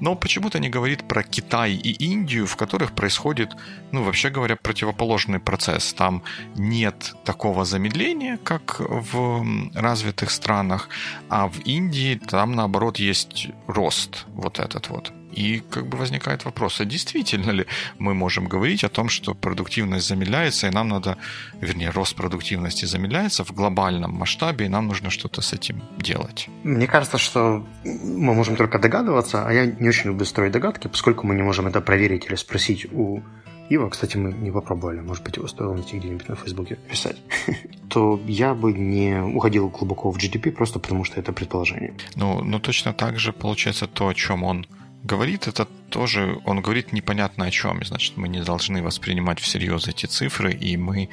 Но 0.00 0.14
почему-то 0.14 0.58
не 0.58 0.68
говорит 0.68 1.08
про 1.08 1.22
Китай 1.22 1.72
и 1.72 1.90
Индию, 1.90 2.46
в 2.46 2.56
которых 2.56 2.92
происходит, 2.92 3.56
ну, 3.92 4.02
вообще 4.02 4.30
говоря, 4.30 4.56
противоположный 4.56 5.38
процесс. 5.38 5.92
Там 5.94 6.22
нет 6.54 7.14
такого 7.24 7.64
замедления, 7.64 8.36
как 8.36 8.76
в 8.78 9.44
развитых 9.74 10.30
странах, 10.30 10.88
а 11.28 11.48
в 11.48 11.60
Индии 11.60 12.16
там, 12.16 12.52
наоборот, 12.52 12.98
есть 12.98 13.48
рост 13.66 14.26
вот 14.34 14.58
этот 14.58 14.88
вот. 14.90 15.12
И 15.32 15.62
как 15.70 15.86
бы 15.86 15.98
возникает 15.98 16.44
вопрос, 16.44 16.80
а 16.80 16.84
действительно 16.84 17.50
ли 17.50 17.66
мы 17.98 18.14
можем 18.14 18.46
говорить 18.46 18.84
о 18.84 18.88
том, 18.88 19.08
что 19.08 19.34
продуктивность 19.34 20.06
замедляется, 20.06 20.68
и 20.68 20.70
нам 20.70 20.88
надо, 20.88 21.16
вернее, 21.60 21.90
рост 21.90 22.14
продуктивности 22.14 22.84
замедляется 22.84 23.44
в 23.44 23.52
глобальном 23.52 24.12
масштабе, 24.12 24.66
и 24.66 24.68
нам 24.68 24.88
нужно 24.88 25.10
что-то 25.10 25.40
с 25.40 25.52
этим 25.52 25.82
делать? 25.98 26.48
Мне 26.64 26.86
кажется, 26.86 27.18
что 27.18 27.66
мы 27.84 28.34
можем 28.34 28.56
только 28.56 28.78
догадываться, 28.78 29.46
а 29.46 29.52
я 29.52 29.66
не 29.66 29.88
очень 29.88 30.10
люблю 30.10 30.24
строить 30.26 30.52
догадки, 30.52 30.88
поскольку 30.88 31.26
мы 31.26 31.34
не 31.34 31.42
можем 31.42 31.66
это 31.66 31.80
проверить 31.80 32.26
или 32.26 32.36
спросить 32.36 32.86
у 32.92 33.22
Ива, 33.72 33.88
кстати, 33.88 34.18
мы 34.18 34.32
не 34.32 34.50
попробовали, 34.50 35.00
может 35.00 35.24
быть, 35.24 35.36
его 35.36 35.46
стоило 35.46 35.74
найти 35.74 35.98
где-нибудь 35.98 36.28
на 36.28 36.36
Фейсбуке 36.36 36.76
писать, 36.90 37.16
то 37.88 38.20
я 38.26 38.54
бы 38.54 38.72
не 38.72 39.22
уходил 39.22 39.68
глубоко 39.70 40.10
в 40.10 40.18
GDP 40.18 40.50
просто 40.50 40.78
потому, 40.78 41.04
что 41.04 41.18
это 41.20 41.32
предположение. 41.32 41.94
Ну, 42.14 42.44
ну 42.44 42.60
точно 42.60 42.92
так 42.92 43.18
же 43.18 43.32
получается 43.32 43.86
то, 43.86 44.08
о 44.08 44.14
чем 44.14 44.44
он 44.44 44.66
говорит, 45.04 45.48
это 45.48 45.66
тоже, 45.90 46.40
он 46.44 46.60
говорит 46.60 46.92
непонятно 46.92 47.46
о 47.46 47.50
чем, 47.50 47.84
значит, 47.84 48.16
мы 48.16 48.28
не 48.28 48.42
должны 48.42 48.82
воспринимать 48.82 49.40
всерьез 49.40 49.88
эти 49.88 50.06
цифры, 50.06 50.52
и 50.52 50.76
мы, 50.76 51.08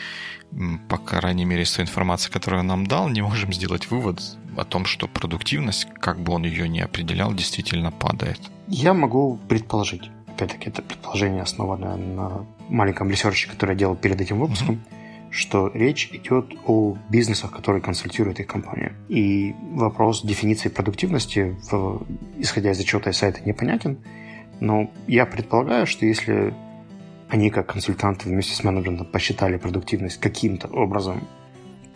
по 0.87 0.97
крайней 0.97 1.45
мере, 1.45 1.65
с 1.65 1.73
той 1.73 1.85
информацией, 1.85 2.31
которую 2.31 2.61
он 2.61 2.67
нам 2.67 2.87
дал, 2.87 3.09
не 3.09 3.21
можем 3.21 3.53
сделать 3.53 3.89
вывод, 3.91 4.21
о 4.57 4.65
том, 4.65 4.85
что 4.85 5.07
продуктивность, 5.07 5.87
как 5.99 6.19
бы 6.19 6.33
он 6.33 6.43
ее 6.43 6.67
ни 6.67 6.79
определял, 6.79 7.33
действительно 7.33 7.91
падает? 7.91 8.39
Я 8.67 8.93
могу 8.93 9.39
предположить. 9.47 10.09
Опять-таки, 10.27 10.69
это 10.69 10.81
предположение 10.81 11.43
основанное 11.43 11.95
на 11.95 12.45
маленьком 12.67 13.09
ресерче, 13.09 13.49
который 13.49 13.71
я 13.71 13.79
делал 13.79 13.95
перед 13.95 14.19
этим 14.21 14.39
выпуском. 14.39 14.75
Mm-hmm 14.75 14.98
что 15.31 15.69
речь 15.73 16.09
идет 16.11 16.53
о 16.65 16.97
бизнесах, 17.09 17.51
которые 17.51 17.81
консультирует 17.81 18.39
их 18.39 18.47
компания. 18.47 18.93
И 19.07 19.53
вопрос 19.73 20.23
дефиниции 20.23 20.69
продуктивности, 20.69 21.55
в, 21.71 22.01
исходя 22.37 22.71
из 22.71 22.79
отчета 22.79 23.11
сайта, 23.13 23.41
непонятен. 23.45 23.99
Но 24.59 24.91
я 25.07 25.25
предполагаю, 25.25 25.85
что 25.85 26.05
если 26.05 26.53
они 27.29 27.51
как 27.51 27.67
консультанты 27.67 28.27
вместе 28.27 28.55
с 28.55 28.63
менеджментом 28.63 29.05
посчитали 29.05 29.57
продуктивность 29.57 30.17
каким-то 30.19 30.67
образом 30.67 31.27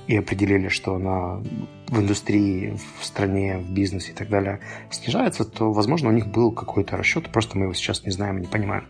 и 0.06 0.16
определили, 0.18 0.68
что 0.68 0.96
она 0.96 1.42
в 1.88 2.00
индустрии, 2.00 2.78
в 3.00 3.06
стране, 3.06 3.58
в 3.58 3.72
бизнесе 3.72 4.12
и 4.12 4.16
так 4.16 4.30
далее 4.30 4.60
снижается, 4.92 5.44
то, 5.44 5.72
возможно, 5.72 6.10
у 6.10 6.12
них 6.12 6.28
был 6.28 6.52
какой-то 6.52 6.98
расчет, 6.98 7.32
просто 7.32 7.58
мы 7.58 7.66
его 7.66 7.74
сейчас 7.74 8.04
не 8.04 8.12
знаем 8.12 8.38
и 8.38 8.42
не 8.42 8.48
понимаем. 8.48 8.86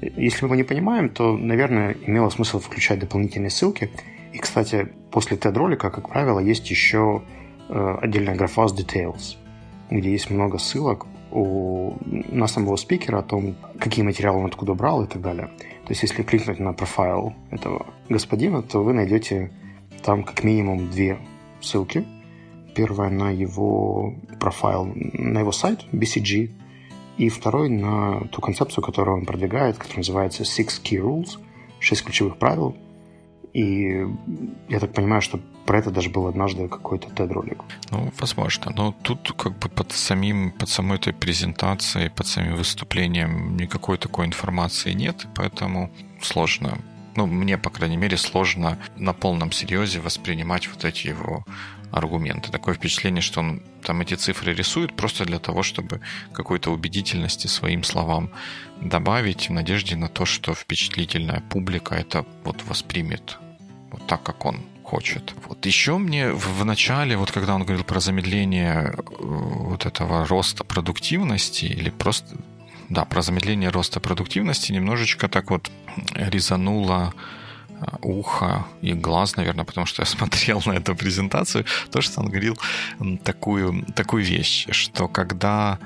Если 0.00 0.44
мы 0.44 0.48
его 0.48 0.54
не 0.56 0.62
понимаем, 0.62 1.08
то, 1.08 1.36
наверное, 1.36 1.96
имело 2.06 2.28
смысл 2.28 2.60
включать 2.60 2.98
дополнительные 2.98 3.50
ссылки. 3.50 3.90
И, 4.32 4.38
кстати, 4.38 4.88
после 5.10 5.36
TED-ролика, 5.36 5.90
как 5.90 6.10
правило, 6.10 6.38
есть 6.38 6.70
еще 6.70 7.22
э, 7.68 7.98
отдельная 8.02 8.34
графа 8.34 8.68
с 8.68 8.74
details, 8.74 9.36
где 9.90 10.10
есть 10.10 10.30
много 10.30 10.58
ссылок 10.58 11.06
у, 11.30 11.94
на 12.04 12.46
самого 12.46 12.76
спикера 12.76 13.18
о 13.18 13.22
том, 13.22 13.56
какие 13.78 14.04
материалы 14.04 14.40
он 14.40 14.46
откуда 14.46 14.74
брал 14.74 15.04
и 15.04 15.06
так 15.06 15.22
далее. 15.22 15.46
То 15.86 15.92
есть, 15.92 16.02
если 16.02 16.22
кликнуть 16.22 16.58
на 16.58 16.72
профайл 16.72 17.34
этого 17.50 17.86
господина, 18.08 18.62
то 18.62 18.82
вы 18.82 18.92
найдете 18.92 19.50
там 20.04 20.22
как 20.22 20.44
минимум 20.44 20.90
две 20.90 21.18
ссылки. 21.60 22.04
Первая 22.74 23.10
на 23.10 23.30
его 23.30 24.14
профайл, 24.38 24.92
на 24.94 25.38
его 25.38 25.52
сайт 25.52 25.84
BCG, 25.92 26.50
и 27.16 27.28
второй 27.28 27.68
на 27.68 28.20
ту 28.28 28.40
концепцию, 28.40 28.84
которую 28.84 29.18
он 29.18 29.26
продвигает, 29.26 29.76
которая 29.76 29.98
называется 29.98 30.42
Six 30.42 30.82
Key 30.82 31.00
Rules, 31.00 31.38
шесть 31.80 32.04
ключевых 32.04 32.36
правил. 32.38 32.76
И 33.52 34.06
я 34.68 34.80
так 34.80 34.92
понимаю, 34.92 35.22
что 35.22 35.40
про 35.64 35.78
это 35.78 35.90
даже 35.90 36.10
был 36.10 36.26
однажды 36.26 36.68
какой-то 36.68 37.08
TED-ролик. 37.08 37.64
Ну, 37.90 38.12
возможно. 38.20 38.72
Но 38.76 38.94
тут 39.02 39.32
как 39.32 39.58
бы 39.58 39.68
под 39.68 39.92
самим, 39.92 40.52
под 40.52 40.68
самой 40.68 40.98
этой 40.98 41.14
презентацией, 41.14 42.10
под 42.10 42.26
самим 42.26 42.56
выступлением 42.56 43.56
никакой 43.56 43.96
такой 43.96 44.26
информации 44.26 44.92
нет, 44.92 45.26
поэтому 45.34 45.90
сложно 46.20 46.78
ну, 47.16 47.26
мне, 47.26 47.56
по 47.56 47.70
крайней 47.70 47.96
мере, 47.96 48.18
сложно 48.18 48.78
на 48.96 49.14
полном 49.14 49.50
серьезе 49.50 50.00
воспринимать 50.00 50.68
вот 50.68 50.84
эти 50.84 51.08
его 51.08 51.44
аргументы. 51.92 52.50
Такое 52.50 52.74
впечатление, 52.74 53.22
что 53.22 53.40
он 53.40 53.62
там 53.82 54.00
эти 54.00 54.14
цифры 54.14 54.54
рисует 54.54 54.94
просто 54.96 55.24
для 55.24 55.38
того, 55.38 55.62
чтобы 55.62 56.00
какой-то 56.32 56.72
убедительности 56.72 57.46
своим 57.46 57.84
словам 57.84 58.30
добавить 58.80 59.48
в 59.48 59.52
надежде 59.52 59.96
на 59.96 60.08
то, 60.08 60.24
что 60.24 60.54
впечатлительная 60.54 61.42
публика 61.48 61.94
это 61.94 62.24
вот 62.44 62.62
воспримет 62.64 63.38
вот 63.90 64.06
так, 64.06 64.22
как 64.22 64.44
он 64.44 64.60
хочет. 64.82 65.34
Вот 65.48 65.66
еще 65.66 65.98
мне 65.98 66.30
в, 66.32 66.64
начале, 66.64 67.16
вот 67.16 67.32
когда 67.32 67.54
он 67.54 67.64
говорил 67.64 67.84
про 67.84 68.00
замедление 68.00 68.94
э, 68.96 69.02
вот 69.18 69.84
этого 69.84 70.26
роста 70.26 70.64
продуктивности 70.64 71.64
или 71.64 71.90
просто 71.90 72.36
да, 72.88 73.04
про 73.04 73.22
замедление 73.22 73.70
роста 73.70 73.98
продуктивности 74.00 74.72
немножечко 74.72 75.28
так 75.28 75.50
вот 75.50 75.70
резануло 76.14 77.12
а, 77.80 77.98
ухо 78.02 78.66
и 78.82 78.92
глаз, 78.94 79.36
наверное, 79.36 79.64
потому 79.64 79.86
что 79.86 80.02
я 80.02 80.06
смотрел 80.16 80.62
на 80.66 80.72
эту 80.72 80.94
презентацию, 80.94 81.64
то, 81.90 82.00
что 82.00 82.20
он 82.20 82.28
говорил 82.28 82.56
такую, 83.24 83.84
такую 83.94 84.24
вещь, 84.24 84.66
что 84.70 85.08
когда 85.08 85.78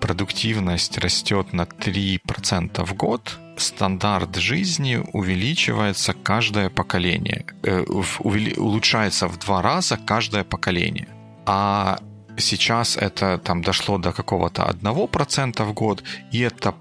продуктивность 0.00 0.98
растет 0.98 1.52
на 1.52 1.62
3% 1.62 2.84
в 2.84 2.94
год, 2.94 3.38
стандарт 3.56 4.36
жизни 4.36 5.00
увеличивается 5.12 6.14
каждое 6.14 6.70
поколение, 6.70 7.44
э, 7.62 7.84
улучшается 8.20 9.28
в 9.28 9.38
два 9.38 9.62
раза 9.62 9.96
каждое 9.96 10.44
поколение. 10.44 11.08
А 11.46 11.98
сейчас 12.38 12.96
это 12.96 13.38
там 13.38 13.62
дошло 13.62 13.98
до 13.98 14.12
какого-то 14.12 14.62
1% 14.62 15.64
в 15.64 15.72
год, 15.72 16.02
и 16.32 16.40
это, 16.40 16.74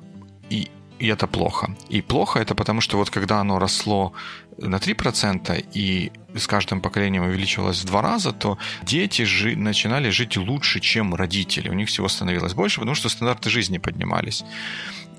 и, 0.50 0.70
и 1.00 1.08
это 1.08 1.28
плохо. 1.28 1.76
И 1.90 2.02
плохо 2.02 2.40
это 2.40 2.56
потому, 2.56 2.82
что 2.82 2.98
вот 2.98 3.10
когда 3.10 3.40
оно 3.40 3.60
росло 3.60 4.12
на 4.58 4.78
3% 4.78 5.66
и 5.74 6.12
с 6.36 6.48
каждым 6.48 6.82
поколением 6.82 7.24
увеличивалось 7.24 7.82
в 7.82 7.86
два 7.86 8.02
раза, 8.02 8.32
то 8.32 8.58
дети 8.84 9.24
жи- 9.24 9.56
начинали 9.56 10.10
жить 10.10 10.38
лучше, 10.38 10.80
чем 10.80 11.16
родители. 11.16 11.70
У 11.70 11.74
них 11.74 11.88
всего 11.88 12.08
становилось 12.08 12.54
больше, 12.54 12.80
потому 12.80 12.96
что 12.96 13.10
стандарты 13.10 13.50
жизни 13.50 13.78
поднимались. 13.78 14.44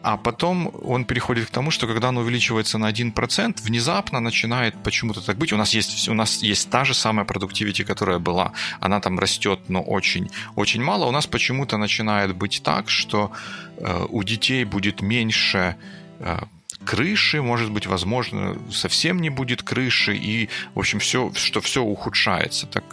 А 0.02 0.16
потом 0.16 0.70
он 0.82 1.04
переходит 1.04 1.46
к 1.46 1.50
тому, 1.50 1.70
что 1.70 1.86
когда 1.86 2.08
он 2.08 2.16
увеличивается 2.16 2.78
на 2.78 2.90
1%, 2.90 3.62
внезапно 3.62 4.20
начинает 4.20 4.74
почему-то 4.82 5.20
так 5.20 5.36
быть. 5.36 5.52
У 5.52 5.56
нас 5.56 5.74
есть, 5.74 6.08
у 6.08 6.14
нас 6.14 6.42
есть 6.42 6.70
та 6.70 6.84
же 6.84 6.94
самая 6.94 7.26
продуктивити, 7.26 7.84
которая 7.84 8.18
была. 8.18 8.52
Она 8.80 9.00
там 9.00 9.18
растет, 9.18 9.60
но 9.68 9.82
очень, 9.82 10.30
очень 10.56 10.82
мало. 10.82 11.06
У 11.06 11.10
нас 11.10 11.26
почему-то 11.26 11.76
начинает 11.76 12.34
быть 12.34 12.62
так, 12.64 12.88
что 12.88 13.30
э, 13.76 14.06
у 14.08 14.22
детей 14.22 14.64
будет 14.64 15.02
меньше 15.02 15.76
э, 16.20 16.38
крыши, 16.84 17.42
может 17.42 17.70
быть, 17.70 17.86
возможно, 17.86 18.56
совсем 18.70 19.20
не 19.20 19.30
будет 19.30 19.62
крыши, 19.62 20.16
и, 20.16 20.48
в 20.74 20.78
общем, 20.78 20.98
все, 20.98 21.32
что 21.34 21.60
все 21.60 21.82
ухудшается. 21.82 22.66
Так 22.66 22.84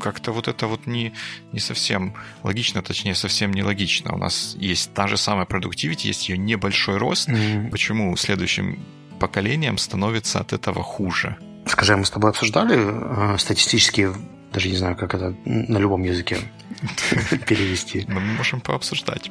как-то 0.00 0.32
вот 0.32 0.48
это 0.48 0.66
вот 0.66 0.86
не, 0.86 1.12
не 1.52 1.60
совсем 1.60 2.14
логично, 2.42 2.82
точнее, 2.82 3.14
совсем 3.14 3.52
не 3.52 3.62
логично. 3.62 4.14
У 4.14 4.18
нас 4.18 4.56
есть 4.58 4.92
та 4.94 5.06
же 5.06 5.16
самая 5.16 5.46
продуктивити, 5.46 6.06
есть 6.06 6.28
ее 6.28 6.38
небольшой 6.38 6.98
рост. 6.98 7.28
Mm-hmm. 7.28 7.70
Почему 7.70 8.16
следующим 8.16 8.78
поколением 9.18 9.78
становится 9.78 10.40
от 10.40 10.52
этого 10.52 10.82
хуже? 10.82 11.36
Скажи, 11.66 11.96
мы 11.96 12.04
с 12.04 12.10
тобой 12.10 12.30
обсуждали 12.30 12.76
э, 12.78 13.38
статистические 13.38 14.14
даже 14.56 14.70
не 14.70 14.76
знаю, 14.76 14.96
как 14.96 15.14
это 15.14 15.34
на 15.44 15.76
любом 15.76 16.02
языке 16.02 16.38
перевести. 17.46 18.06
Мы 18.08 18.20
можем 18.20 18.60
пообсуждать. 18.60 19.30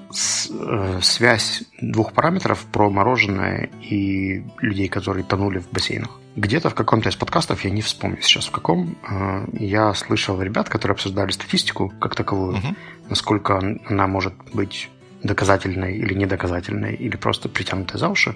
Э, 0.52 1.00
связь 1.02 1.64
двух 1.82 2.14
параметров 2.14 2.64
про 2.72 2.92
мороженое 2.92 3.72
и 3.82 4.44
людей, 4.62 4.88
которые 4.88 5.24
тонули 5.24 5.58
в 5.58 5.72
бассейнах. 5.72 6.20
Где-то 6.36 6.70
в 6.70 6.76
каком-то 6.76 7.10
из 7.10 7.16
подкастов, 7.16 7.66
я 7.66 7.72
не 7.72 7.82
вспомню 7.82 8.22
сейчас 8.22 8.46
в 8.46 8.52
каком, 8.52 8.96
э, 9.10 9.48
я 9.54 9.96
слышал 9.96 10.40
ребят, 10.40 10.70
которые 10.70 10.94
обсуждали 10.94 11.32
статистику 11.32 11.92
как 12.00 12.14
таковую, 12.14 12.58
угу. 12.58 12.76
насколько 13.10 13.80
она 13.90 14.06
может 14.06 14.36
быть 14.54 14.92
доказательной 15.24 15.98
или 15.98 16.14
недоказательной, 16.14 16.94
или 16.94 17.16
просто 17.16 17.50
притянутой 17.50 18.00
за 18.00 18.10
уши. 18.10 18.36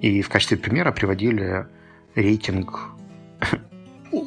И 0.00 0.22
в 0.22 0.30
качестве 0.30 0.56
примера 0.56 0.90
приводили 0.90 1.66
рейтинг 2.14 2.94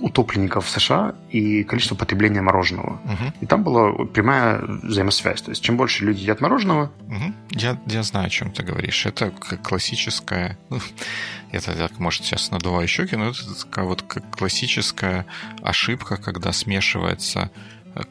утопленников 0.01 0.65
в 0.65 0.69
США 0.69 1.15
и 1.29 1.63
количество 1.63 1.95
потребления 1.95 2.41
мороженого. 2.41 2.99
Угу. 3.05 3.33
И 3.41 3.45
там 3.45 3.63
была 3.63 4.05
прямая 4.05 4.61
взаимосвязь. 4.83 5.41
То 5.41 5.51
есть, 5.51 5.63
чем 5.63 5.77
больше 5.77 6.05
люди 6.05 6.21
едят 6.21 6.41
мороженого... 6.41 6.91
Угу. 7.07 7.33
Я, 7.51 7.79
я 7.87 8.03
знаю, 8.03 8.27
о 8.27 8.29
чем 8.29 8.51
ты 8.51 8.63
говоришь. 8.63 9.05
Это 9.05 9.31
классическая... 9.31 10.57
Ну, 10.69 10.79
это, 11.51 11.75
так, 11.75 11.99
может, 11.99 12.23
сейчас 12.23 12.51
надуваю 12.51 12.87
щеки, 12.87 13.15
но 13.15 13.29
это 13.29 13.63
такая 13.63 13.85
вот 13.85 14.03
классическая 14.03 15.25
ошибка, 15.61 16.17
когда 16.17 16.51
смешивается 16.51 17.51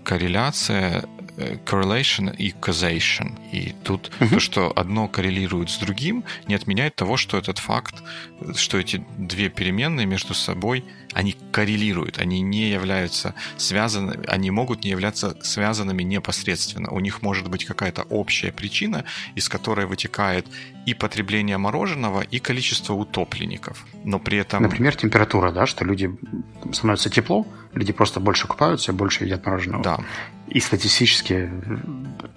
корреляция 0.02 0.66
Э, 0.68 1.02
correlation 1.36 2.34
и 2.36 2.52
causation. 2.52 3.38
И 3.52 3.74
тут 3.84 4.10
uh-huh. 4.18 4.30
то, 4.30 4.40
что 4.40 4.72
одно 4.74 5.08
коррелирует 5.08 5.70
с 5.70 5.78
другим, 5.78 6.24
не 6.48 6.54
отменяет 6.54 6.96
того, 6.96 7.16
что 7.16 7.38
этот 7.38 7.58
факт, 7.58 8.02
что 8.54 8.78
эти 8.78 9.04
две 9.18 9.48
переменные 9.48 10.06
между 10.06 10.34
собой, 10.34 10.84
они 11.12 11.36
коррелируют, 11.50 12.18
они 12.18 12.40
не 12.40 12.68
являются 12.70 13.34
связанными, 13.56 14.26
они 14.26 14.50
могут 14.50 14.84
не 14.84 14.90
являться 14.90 15.36
связанными 15.42 16.02
непосредственно. 16.02 16.90
У 16.90 17.00
них 17.00 17.22
может 17.22 17.48
быть 17.48 17.64
какая-то 17.64 18.02
общая 18.02 18.52
причина, 18.52 19.04
из 19.34 19.48
которой 19.48 19.86
вытекает 19.86 20.46
и 20.84 20.94
потребление 20.94 21.58
мороженого, 21.58 22.20
и 22.20 22.38
количество 22.38 22.94
утопленников. 22.94 23.86
Но 24.04 24.18
при 24.18 24.38
этом... 24.38 24.62
Например, 24.62 24.94
температура, 24.94 25.50
да, 25.52 25.66
что 25.66 25.84
люди 25.84 26.10
становится 26.72 27.10
тепло, 27.10 27.46
люди 27.76 27.92
просто 27.92 28.18
больше 28.20 28.48
купаются 28.48 28.92
больше 28.92 29.24
едят 29.24 29.44
мороженого. 29.46 29.84
Да. 29.84 29.98
И 30.48 30.60
статистически 30.60 31.50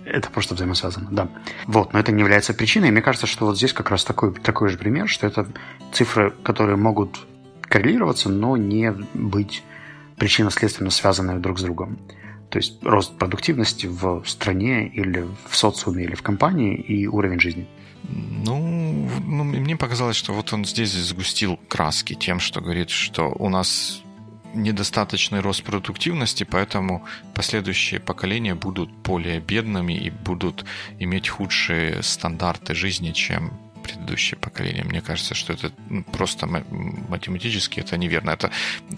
это 0.05 0.29
просто 0.29 0.55
взаимосвязано, 0.55 1.07
да. 1.11 1.29
Вот, 1.65 1.93
но 1.93 1.99
это 1.99 2.11
не 2.11 2.19
является 2.19 2.53
причиной. 2.53 2.89
И 2.89 2.91
мне 2.91 3.01
кажется, 3.01 3.25
что 3.25 3.45
вот 3.45 3.57
здесь 3.57 3.73
как 3.73 3.89
раз 3.89 4.03
такой, 4.03 4.33
такой 4.33 4.69
же 4.69 4.77
пример, 4.77 5.07
что 5.07 5.25
это 5.25 5.47
цифры, 5.93 6.31
которые 6.43 6.75
могут 6.75 7.25
коррелироваться, 7.61 8.29
но 8.29 8.57
не 8.57 8.91
быть 9.13 9.63
причинно-следственно 10.17 10.89
связанными 10.89 11.39
друг 11.39 11.59
с 11.59 11.63
другом. 11.63 11.97
То 12.49 12.57
есть 12.57 12.83
рост 12.83 13.17
продуктивности 13.17 13.85
в 13.85 14.23
стране 14.25 14.87
или 14.87 15.25
в 15.47 15.55
социуме 15.55 16.03
или 16.03 16.15
в 16.15 16.23
компании 16.23 16.75
и 16.75 17.07
уровень 17.07 17.39
жизни. 17.39 17.67
Ну, 18.03 19.09
ну, 19.23 19.43
мне 19.43 19.77
показалось, 19.77 20.15
что 20.15 20.33
вот 20.33 20.51
он 20.51 20.65
здесь 20.65 20.91
сгустил 20.93 21.59
краски 21.67 22.15
тем, 22.15 22.39
что 22.39 22.59
говорит, 22.59 22.89
что 22.89 23.29
у 23.29 23.49
нас 23.49 24.01
недостаточный 24.53 25.39
рост 25.41 25.63
продуктивности, 25.63 26.43
поэтому 26.43 27.05
последующие 27.33 27.99
поколения 27.99 28.55
будут 28.55 28.89
более 28.91 29.39
бедными 29.39 29.93
и 29.93 30.09
будут 30.09 30.65
иметь 30.99 31.29
худшие 31.29 32.01
стандарты 32.03 32.75
жизни, 32.75 33.11
чем 33.11 33.51
предыдущее 33.89 34.37
поколение. 34.37 34.83
Мне 34.83 35.01
кажется, 35.01 35.33
что 35.35 35.53
это 35.53 35.71
ну, 35.89 36.03
просто 36.03 36.47
математически 36.47 37.79
это 37.79 37.97
неверно. 37.97 38.31
Это 38.31 38.51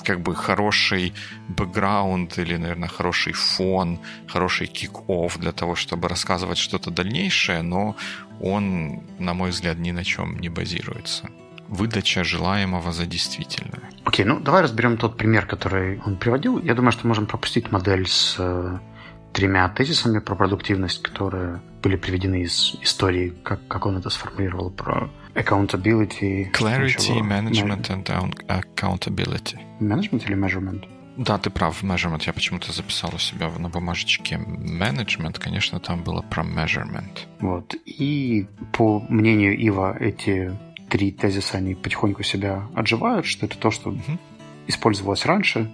как 0.03 0.21
бы 0.21 0.35
хороший 0.35 1.13
бэкграунд 1.47 2.37
или, 2.37 2.57
наверное, 2.57 2.89
хороший 2.89 3.33
фон, 3.33 3.99
хороший 4.27 4.67
kick-off 4.67 5.37
для 5.39 5.51
того, 5.51 5.75
чтобы 5.75 6.07
рассказывать 6.07 6.57
что-то 6.57 6.91
дальнейшее, 6.91 7.61
но 7.61 7.95
он, 8.41 9.03
на 9.19 9.33
мой 9.33 9.51
взгляд, 9.51 9.77
ни 9.77 9.91
на 9.91 10.03
чем 10.03 10.39
не 10.39 10.49
базируется. 10.49 11.29
Выдача 11.71 12.23
желаемого 12.23 12.91
за 12.91 13.05
действительное. 13.05 13.89
Окей, 14.03 14.25
okay, 14.25 14.27
ну 14.27 14.39
давай 14.39 14.61
разберем 14.61 14.97
тот 14.97 15.17
пример, 15.17 15.45
который 15.47 16.01
он 16.05 16.17
приводил. 16.17 16.59
Я 16.59 16.75
думаю, 16.75 16.91
что 16.91 17.07
можем 17.07 17.25
пропустить 17.25 17.71
модель 17.71 18.07
с 18.07 18.35
э, 18.37 18.77
тремя 19.33 19.69
тезисами 19.69 20.19
про 20.19 20.35
продуктивность, 20.35 21.01
которые 21.01 21.61
были 21.81 21.95
приведены 21.95 22.41
из 22.41 22.75
истории, 22.81 23.33
как, 23.43 23.65
как 23.67 23.85
он 23.85 23.97
это 23.97 24.09
сформулировал, 24.09 24.69
про 24.69 25.09
accountability. 25.33 26.51
Clarity, 26.51 27.21
management 27.21 27.87
and 27.87 28.35
accountability. 28.47 29.57
Management 29.79 30.25
или 30.25 30.35
measurement? 30.35 30.85
Да, 31.17 31.37
ты 31.37 31.49
прав, 31.49 31.83
measurement. 31.83 32.23
Я 32.25 32.33
почему-то 32.33 32.71
записал 32.71 33.11
у 33.13 33.17
себя 33.17 33.49
на 33.49 33.69
бумажечке 33.69 34.35
management. 34.35 35.39
Конечно, 35.39 35.79
там 35.79 36.03
было 36.03 36.21
про 36.21 36.43
measurement. 36.43 37.27
Вот. 37.39 37.75
И 37.85 38.47
по 38.71 38.99
мнению 39.09 39.57
Ива, 39.57 39.95
эти 39.99 40.51
три 40.91 41.11
тезиса, 41.11 41.57
они 41.57 41.73
потихоньку 41.73 42.21
себя 42.21 42.67
отживают, 42.75 43.25
что 43.25 43.45
это 43.45 43.57
то, 43.57 43.71
что 43.71 43.91
угу. 43.91 44.17
использовалось 44.67 45.25
раньше, 45.25 45.71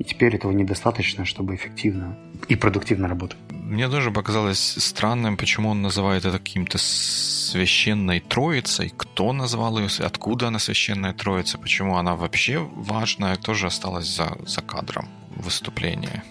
и 0.00 0.04
теперь 0.04 0.34
этого 0.34 0.50
недостаточно, 0.52 1.24
чтобы 1.24 1.54
эффективно 1.54 2.18
и 2.48 2.56
продуктивно 2.56 3.08
работать. 3.08 3.38
Мне 3.50 3.88
тоже 3.88 4.10
показалось 4.10 4.74
странным, 4.78 5.36
почему 5.36 5.70
он 5.70 5.82
называет 5.82 6.24
это 6.24 6.38
каким-то 6.38 6.78
священной 6.78 8.20
троицей. 8.20 8.92
Кто 8.96 9.32
назвал 9.32 9.78
ее, 9.78 9.88
откуда 10.00 10.48
она 10.48 10.58
священная 10.58 11.12
троица, 11.12 11.58
почему 11.58 11.96
она 11.96 12.16
вообще 12.16 12.58
важная, 12.58 13.36
тоже 13.36 13.68
осталась 13.68 14.08
за, 14.08 14.36
за 14.46 14.62
кадром 14.62 15.08
выступления. 15.36 16.24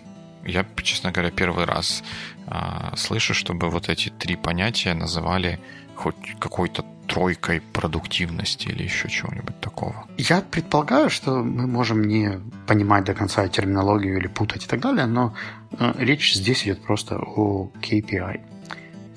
Я, 0.46 0.66
честно 0.84 1.12
говоря, 1.12 1.32
первый 1.32 1.66
раз 1.66 2.04
а, 2.48 2.94
слышу, 2.98 3.34
чтобы 3.34 3.70
вот 3.70 3.90
эти 3.90 4.10
три 4.10 4.36
понятия 4.36 4.94
называли 4.94 5.60
хоть 5.96 6.16
какой-то 6.40 6.86
тройкой 7.08 7.62
продуктивности 7.62 8.68
или 8.68 8.84
еще 8.84 9.10
чего-нибудь 9.10 9.60
такого? 9.60 10.08
Я 10.18 10.42
предполагаю, 10.42 11.10
что 11.10 11.44
мы 11.44 11.68
можем 11.68 12.04
не 12.04 12.40
понимать 12.68 13.06
до 13.06 13.14
конца 13.14 13.48
терминологию 13.48 14.18
или 14.18 14.28
путать 14.28 14.66
и 14.66 14.68
так 14.68 14.80
далее, 14.80 15.06
но 15.06 15.34
э, 15.80 15.94
речь 15.98 16.34
здесь 16.36 16.64
идет 16.64 16.82
просто 16.82 17.18
о 17.18 17.70
KPI 17.82 18.42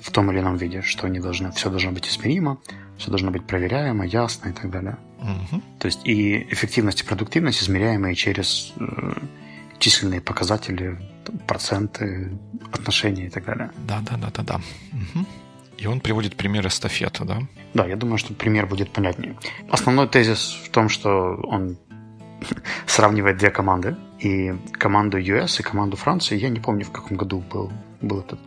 в 0.01 0.11
том 0.11 0.31
или 0.31 0.39
ином 0.39 0.57
виде, 0.57 0.81
что 0.81 1.07
они 1.07 1.19
должны, 1.19 1.51
все 1.51 1.69
должно 1.69 1.91
быть 1.91 2.07
измеримо, 2.07 2.57
все 2.97 3.09
должно 3.09 3.31
быть 3.31 3.45
проверяемо, 3.45 4.05
ясно 4.05 4.49
и 4.49 4.53
так 4.53 4.69
далее. 4.69 4.97
Угу. 5.19 5.61
То 5.79 5.85
есть 5.87 6.05
и 6.05 6.47
эффективность 6.49 7.01
и 7.01 7.05
продуктивность 7.05 7.63
измеряемые 7.63 8.15
через 8.15 8.73
э, 8.79 9.13
численные 9.79 10.21
показатели, 10.21 10.97
проценты, 11.47 12.31
отношения 12.71 13.25
и 13.25 13.29
так 13.29 13.45
далее. 13.45 13.71
Да, 13.87 14.01
да, 14.01 14.17
да, 14.17 14.29
да, 14.31 14.43
да. 14.43 14.55
Угу. 14.55 15.25
И 15.79 15.87
он 15.87 16.01
приводит 16.01 16.35
пример 16.35 16.67
эстафеты, 16.67 17.23
да? 17.23 17.39
Да, 17.73 17.87
я 17.87 17.95
думаю, 17.95 18.17
что 18.17 18.33
пример 18.33 18.65
будет 18.65 18.91
понятнее. 18.91 19.35
Основной 19.69 20.07
тезис 20.07 20.59
в 20.65 20.69
том, 20.69 20.89
что 20.89 21.39
он 21.43 21.77
сравнивает 22.85 23.37
две 23.37 23.49
команды. 23.49 23.95
И 24.19 24.53
команду 24.73 25.17
US 25.17 25.61
и 25.61 25.63
команду 25.63 25.95
Франции. 25.95 26.37
Я 26.37 26.49
не 26.49 26.59
помню, 26.59 26.83
в 26.83 26.91
каком 26.91 27.15
году 27.15 27.39
был, 27.39 27.71
был 28.01 28.19
этот 28.19 28.39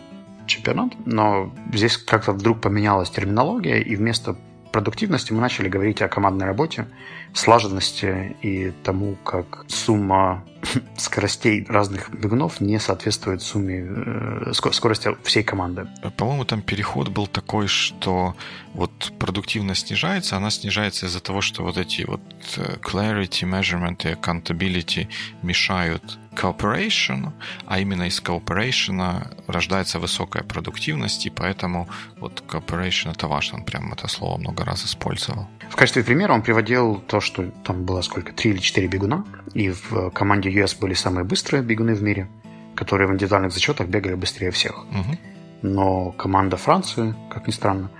чемпионат. 0.46 0.92
Но 1.06 1.50
здесь 1.72 1.96
как-то 1.96 2.32
вдруг 2.32 2.60
поменялась 2.60 3.08
терминология, 3.08 3.80
и 3.80 3.96
вместо 3.96 4.36
продуктивности 4.72 5.32
мы 5.32 5.40
начали 5.40 5.68
говорить 5.68 6.02
о 6.02 6.08
командной 6.08 6.46
работе, 6.46 6.86
слаженности 7.34 8.36
и 8.42 8.72
тому, 8.82 9.16
как 9.24 9.64
сумма 9.68 10.44
скоростей 10.96 11.64
разных 11.68 12.10
бегунов 12.10 12.60
не 12.60 12.80
соответствует 12.80 13.42
сумме 13.42 13.86
э, 13.86 14.52
скорости 14.52 15.16
всей 15.22 15.42
команды. 15.42 15.86
По-моему, 16.16 16.44
там 16.44 16.62
переход 16.62 17.08
был 17.08 17.26
такой, 17.26 17.68
что 17.68 18.34
вот 18.74 19.12
продуктивность 19.18 19.86
снижается, 19.86 20.36
она 20.36 20.50
снижается 20.50 21.06
из-за 21.06 21.20
того, 21.20 21.40
что 21.40 21.62
вот 21.62 21.76
эти 21.76 22.02
вот 22.02 22.22
э, 22.56 22.76
clarity, 22.82 23.44
measurement 23.48 24.10
и 24.10 24.14
accountability 24.14 25.08
мешают 25.42 26.18
cooperation, 26.34 27.32
а 27.66 27.78
именно 27.78 28.04
из 28.04 28.20
cooperation 28.20 29.26
рождается 29.46 29.98
высокая 29.98 30.42
продуктивность, 30.42 31.26
и 31.26 31.30
поэтому 31.30 31.88
вот 32.20 32.42
cooperation 32.48 33.12
это 33.12 33.28
важно, 33.28 33.58
он 33.58 33.64
прям 33.64 33.92
это 33.92 34.08
слово 34.08 34.38
много 34.38 34.64
раз 34.64 34.84
использовал. 34.84 35.46
В 35.70 35.76
качестве 35.76 36.04
примера 36.04 36.32
он 36.32 36.42
приводил 36.42 37.00
то, 37.06 37.20
что 37.20 37.50
там 37.64 37.84
было 37.84 38.02
сколько, 38.02 38.32
три 38.32 38.50
или 38.50 38.58
четыре 38.58 38.88
бегуна, 38.88 39.24
и 39.54 39.70
в 39.70 40.10
команде 40.10 40.50
US 40.50 40.78
были 40.78 40.94
самые 40.94 41.24
быстрые 41.24 41.62
бегуны 41.62 41.94
в 41.94 42.02
мире, 42.02 42.28
которые 42.74 43.08
в 43.08 43.12
индивидуальных 43.12 43.52
зачетах 43.52 43.88
бегали 43.88 44.14
быстрее 44.14 44.50
всех. 44.50 44.84
Угу. 44.84 45.18
Но 45.62 46.10
команда 46.12 46.56
Франции, 46.56 47.14
как 47.30 47.46
ни 47.46 47.52
странно, 47.52 47.90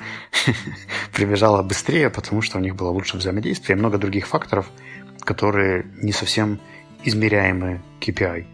прибежала 1.12 1.62
быстрее, 1.62 2.10
потому 2.10 2.42
что 2.42 2.58
у 2.58 2.60
них 2.60 2.74
было 2.74 2.90
лучше 2.90 3.16
взаимодействие 3.16 3.76
и 3.76 3.78
много 3.78 3.98
других 3.98 4.26
факторов, 4.26 4.70
которые 5.20 5.86
не 6.02 6.12
совсем 6.12 6.60
измеряемые 7.04 7.82
KPI 8.00 8.46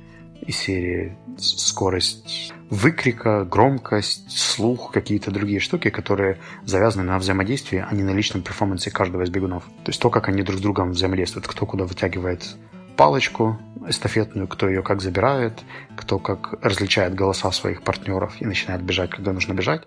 из 0.47 0.57
серии 0.57 1.17
скорость 1.39 2.53
выкрика, 2.71 3.45
громкость, 3.45 4.31
слух, 4.31 4.93
какие-то 4.93 5.31
другие 5.31 5.61
штуки, 5.61 5.91
которые 5.91 6.39
завязаны 6.65 7.05
на 7.05 7.19
взаимодействии, 7.19 7.85
а 7.89 7.95
не 7.95 8.03
на 8.03 8.11
личном 8.11 8.43
перформансе 8.43 8.91
каждого 8.91 9.23
из 9.23 9.31
бегунов. 9.31 9.65
То 9.85 9.91
есть 9.91 10.01
то, 10.01 10.11
как 10.11 10.29
они 10.29 10.43
друг 10.43 10.59
с 10.59 10.63
другом 10.63 10.93
взаимодействуют, 10.93 11.47
кто 11.47 11.67
куда 11.67 11.85
вытягивает 11.85 12.57
палочку 12.97 13.59
эстафетную, 13.87 14.49
кто 14.49 14.69
ее 14.69 14.83
как 14.83 15.01
забирает, 15.01 15.63
кто 15.97 16.19
как 16.19 16.55
различает 16.63 17.15
голоса 17.15 17.51
своих 17.53 17.83
партнеров 17.83 18.35
и 18.41 18.45
начинает 18.45 18.83
бежать, 18.83 19.11
когда 19.11 19.33
нужно 19.33 19.55
бежать 19.55 19.83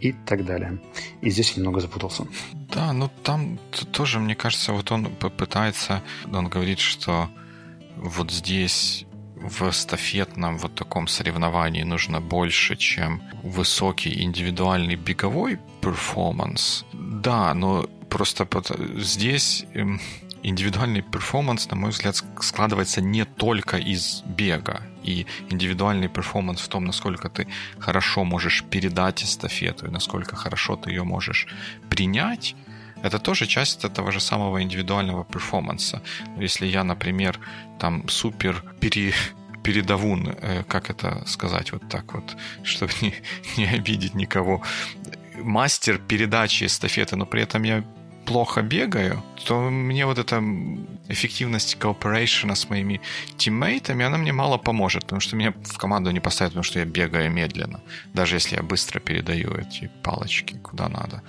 и 0.00 0.12
так 0.12 0.44
далее. 0.44 0.80
И 1.20 1.30
здесь 1.30 1.56
немного 1.56 1.80
запутался. 1.80 2.26
Да, 2.52 2.92
ну 2.92 3.10
там 3.22 3.58
тоже, 3.92 4.18
мне 4.18 4.34
кажется, 4.34 4.72
вот 4.72 4.90
он 4.90 5.06
попытается, 5.06 6.02
он 6.32 6.48
говорит, 6.48 6.80
что 6.80 7.30
вот 8.00 8.30
здесь 8.30 9.04
в 9.36 9.68
эстафетном 9.68 10.58
вот 10.58 10.74
таком 10.74 11.06
соревновании 11.06 11.82
нужно 11.82 12.20
больше, 12.20 12.76
чем 12.76 13.22
высокий 13.42 14.22
индивидуальный 14.22 14.96
беговой 14.96 15.58
перформанс. 15.80 16.84
Да, 16.92 17.54
но 17.54 17.88
просто 18.08 18.46
здесь 18.96 19.64
эм, 19.74 20.00
индивидуальный 20.42 21.02
performance, 21.02 21.68
на 21.70 21.76
мой 21.76 21.90
взгляд, 21.90 22.22
складывается 22.40 23.00
не 23.00 23.24
только 23.24 23.76
из 23.76 24.22
бега. 24.24 24.82
И 25.02 25.26
индивидуальный 25.50 26.08
performance 26.08 26.60
в 26.60 26.68
том, 26.68 26.84
насколько 26.84 27.28
ты 27.28 27.46
хорошо 27.78 28.24
можешь 28.24 28.64
передать 28.64 29.22
эстафету 29.22 29.86
и 29.86 29.90
насколько 29.90 30.36
хорошо 30.36 30.76
ты 30.76 30.90
ее 30.90 31.04
можешь 31.04 31.46
принять, 31.88 32.54
это 33.02 33.18
тоже 33.18 33.46
часть 33.46 33.84
этого 33.84 34.12
же 34.12 34.20
самого 34.20 34.62
индивидуального 34.62 35.24
перформанса. 35.24 36.02
Если 36.38 36.66
я, 36.66 36.84
например, 36.84 37.38
там 37.78 38.08
супер 38.08 38.64
пере, 38.80 39.14
передовун, 39.62 40.28
э, 40.28 40.64
как 40.68 40.90
это 40.90 41.22
сказать 41.26 41.72
вот 41.72 41.88
так 41.88 42.14
вот, 42.14 42.36
чтобы 42.62 42.92
не, 43.00 43.14
не 43.56 43.66
обидеть 43.66 44.14
никого, 44.14 44.62
мастер 45.36 45.98
передачи 45.98 46.64
эстафеты, 46.64 47.16
но 47.16 47.26
при 47.26 47.42
этом 47.42 47.62
я 47.62 47.84
плохо 48.26 48.62
бегаю, 48.62 49.24
то 49.44 49.70
мне 49.70 50.06
вот 50.06 50.18
эта 50.18 50.42
эффективность 51.08 51.74
кооперейшена 51.74 52.54
с 52.54 52.70
моими 52.70 53.00
тиммейтами, 53.36 54.04
она 54.04 54.18
мне 54.18 54.32
мало 54.32 54.58
поможет, 54.58 55.02
потому 55.02 55.20
что 55.20 55.36
меня 55.36 55.52
в 55.52 55.78
команду 55.78 56.12
не 56.12 56.20
поставят, 56.20 56.52
потому 56.52 56.62
что 56.62 56.78
я 56.78 56.84
бегаю 56.84 57.30
медленно, 57.30 57.80
даже 58.14 58.36
если 58.36 58.56
я 58.56 58.62
быстро 58.62 59.00
передаю 59.00 59.54
эти 59.54 59.90
палочки 60.02 60.56
куда 60.62 60.88
надо. 60.88 61.22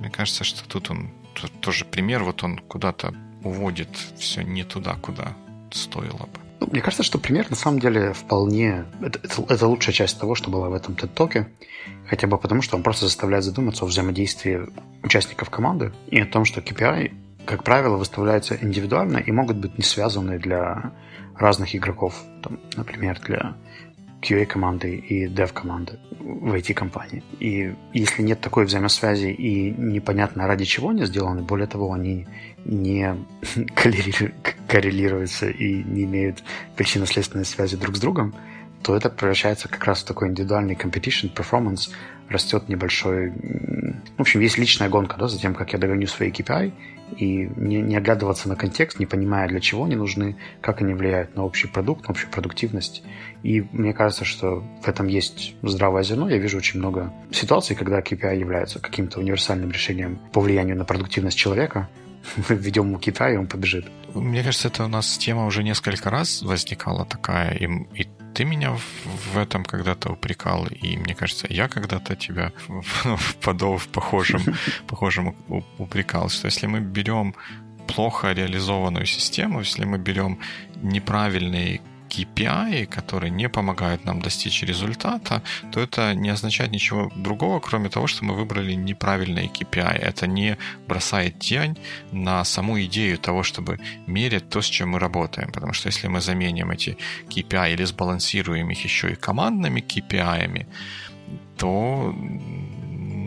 Мне 0.00 0.10
кажется, 0.10 0.44
что 0.44 0.66
тут 0.66 0.90
он 0.90 1.10
тут 1.34 1.52
тоже 1.60 1.84
пример, 1.84 2.24
вот 2.24 2.42
он 2.42 2.58
куда-то 2.58 3.14
уводит 3.44 3.88
все 4.18 4.42
не 4.42 4.64
туда, 4.64 4.96
куда 5.00 5.36
стоило 5.70 6.26
бы. 6.26 6.40
Ну, 6.60 6.68
мне 6.70 6.80
кажется, 6.82 7.02
что 7.02 7.18
пример 7.18 7.48
на 7.50 7.56
самом 7.56 7.78
деле 7.78 8.12
вполне... 8.12 8.84
Это, 9.00 9.18
это, 9.22 9.42
это 9.48 9.66
лучшая 9.66 9.94
часть 9.94 10.18
того, 10.18 10.34
что 10.34 10.50
было 10.50 10.68
в 10.68 10.74
этом 10.74 10.94
TED-токе. 10.94 11.48
Хотя 12.06 12.26
бы 12.26 12.36
потому, 12.36 12.60
что 12.60 12.76
он 12.76 12.82
просто 12.82 13.06
заставляет 13.06 13.44
задуматься 13.44 13.84
о 13.84 13.88
взаимодействии 13.88 14.68
участников 15.02 15.48
команды 15.48 15.92
и 16.08 16.20
о 16.20 16.26
том, 16.26 16.44
что 16.44 16.60
KPI, 16.60 17.14
как 17.46 17.64
правило, 17.64 17.96
выставляются 17.96 18.58
индивидуально 18.60 19.18
и 19.18 19.32
могут 19.32 19.56
быть 19.56 19.78
не 19.78 19.84
связаны 19.84 20.38
для 20.38 20.92
разных 21.34 21.74
игроков. 21.74 22.14
Там, 22.42 22.60
например, 22.76 23.18
для 23.20 23.56
QA-команды 24.20 24.96
и 24.96 25.26
dev-команды 25.26 25.98
в 26.18 26.52
IT-компании. 26.54 27.22
И 27.38 27.74
если 27.92 28.22
нет 28.22 28.40
такой 28.40 28.64
взаимосвязи 28.66 29.28
и 29.28 29.70
непонятно 29.70 30.46
ради 30.46 30.64
чего 30.64 30.90
они 30.90 31.06
сделаны, 31.06 31.42
более 31.42 31.66
того, 31.66 31.92
они 31.92 32.26
не 32.64 33.16
коррелируются 34.68 35.48
и 35.48 35.82
не 35.82 36.04
имеют 36.04 36.42
причинно-следственной 36.76 37.44
связи 37.44 37.76
друг 37.76 37.96
с 37.96 38.00
другом, 38.00 38.34
то 38.82 38.96
это 38.96 39.10
превращается 39.10 39.68
как 39.68 39.84
раз 39.84 40.02
в 40.02 40.06
такой 40.06 40.28
индивидуальный 40.28 40.74
competition, 40.74 41.32
performance, 41.34 41.90
растет 42.30 42.68
небольшой... 42.68 43.32
В 44.16 44.20
общем, 44.20 44.40
есть 44.40 44.56
личная 44.56 44.88
гонка 44.88 45.16
да, 45.18 45.28
за 45.28 45.38
тем, 45.38 45.54
как 45.54 45.72
я 45.72 45.78
догоню 45.78 46.06
свои 46.06 46.30
KPI, 46.30 46.72
и 47.16 47.50
не, 47.56 47.82
не 47.82 47.96
оглядываться 47.96 48.48
на 48.48 48.56
контекст, 48.56 48.98
не 48.98 49.06
понимая, 49.06 49.48
для 49.48 49.60
чего 49.60 49.84
они 49.84 49.96
нужны, 49.96 50.36
как 50.60 50.80
они 50.80 50.94
влияют 50.94 51.34
на 51.36 51.44
общий 51.44 51.66
продукт, 51.66 52.06
на 52.06 52.12
общую 52.12 52.30
продуктивность. 52.30 53.02
И 53.42 53.66
мне 53.72 53.92
кажется, 53.92 54.24
что 54.24 54.62
в 54.82 54.88
этом 54.88 55.08
есть 55.08 55.54
здравое 55.62 56.02
зерно. 56.02 56.28
Я 56.28 56.38
вижу 56.38 56.58
очень 56.58 56.78
много 56.78 57.12
ситуаций, 57.32 57.74
когда 57.74 58.00
KPI 58.00 58.38
является 58.38 58.78
каким-то 58.78 59.18
универсальным 59.18 59.70
решением 59.70 60.20
по 60.32 60.40
влиянию 60.40 60.76
на 60.76 60.84
продуктивность 60.84 61.36
человека, 61.36 61.88
введем 62.48 62.86
ему 62.88 62.98
KPI, 62.98 63.34
и 63.34 63.36
он 63.36 63.46
побежит. 63.46 63.86
Мне 64.14 64.42
кажется, 64.42 64.68
это 64.68 64.84
у 64.84 64.88
нас 64.88 65.18
тема 65.18 65.46
уже 65.46 65.62
несколько 65.62 66.10
раз 66.10 66.42
возникала 66.42 67.04
такая, 67.04 67.54
и, 67.54 67.66
и 67.94 68.08
ты 68.34 68.44
меня 68.44 68.76
в 69.32 69.38
этом 69.38 69.64
когда-то 69.64 70.12
упрекал, 70.12 70.66
и 70.66 70.96
мне 70.96 71.14
кажется, 71.14 71.46
я 71.50 71.68
когда-то 71.68 72.16
тебя 72.16 72.52
впадал 73.18 73.76
в 73.76 73.88
похожем, 73.88 74.42
похожем 74.86 75.36
упрекал, 75.78 76.28
что 76.28 76.46
если 76.46 76.66
мы 76.66 76.80
берем 76.80 77.34
плохо 77.86 78.32
реализованную 78.32 79.06
систему, 79.06 79.60
если 79.60 79.84
мы 79.84 79.98
берем 79.98 80.38
неправильный 80.82 81.80
KPI, 82.10 82.86
которые 82.86 83.30
не 83.30 83.48
помогают 83.48 84.04
нам 84.04 84.20
достичь 84.20 84.62
результата, 84.62 85.42
то 85.72 85.80
это 85.80 86.14
не 86.14 86.30
означает 86.30 86.72
ничего 86.72 87.10
другого, 87.16 87.60
кроме 87.60 87.88
того, 87.88 88.06
что 88.06 88.24
мы 88.24 88.34
выбрали 88.34 88.74
неправильные 88.74 89.48
KPI. 89.48 89.98
Это 89.98 90.26
не 90.26 90.56
бросает 90.88 91.38
тень 91.38 91.78
на 92.12 92.44
саму 92.44 92.80
идею 92.82 93.18
того, 93.18 93.42
чтобы 93.42 93.78
мерять 94.06 94.48
то, 94.48 94.60
с 94.60 94.66
чем 94.66 94.90
мы 94.90 94.98
работаем. 94.98 95.52
Потому 95.52 95.72
что 95.72 95.88
если 95.88 96.08
мы 96.08 96.20
заменим 96.20 96.70
эти 96.70 96.96
KPI 97.28 97.72
или 97.72 97.84
сбалансируем 97.84 98.70
их 98.70 98.84
еще 98.84 99.12
и 99.12 99.16
командными 99.16 99.80
KPI, 99.80 100.66
то 101.56 102.14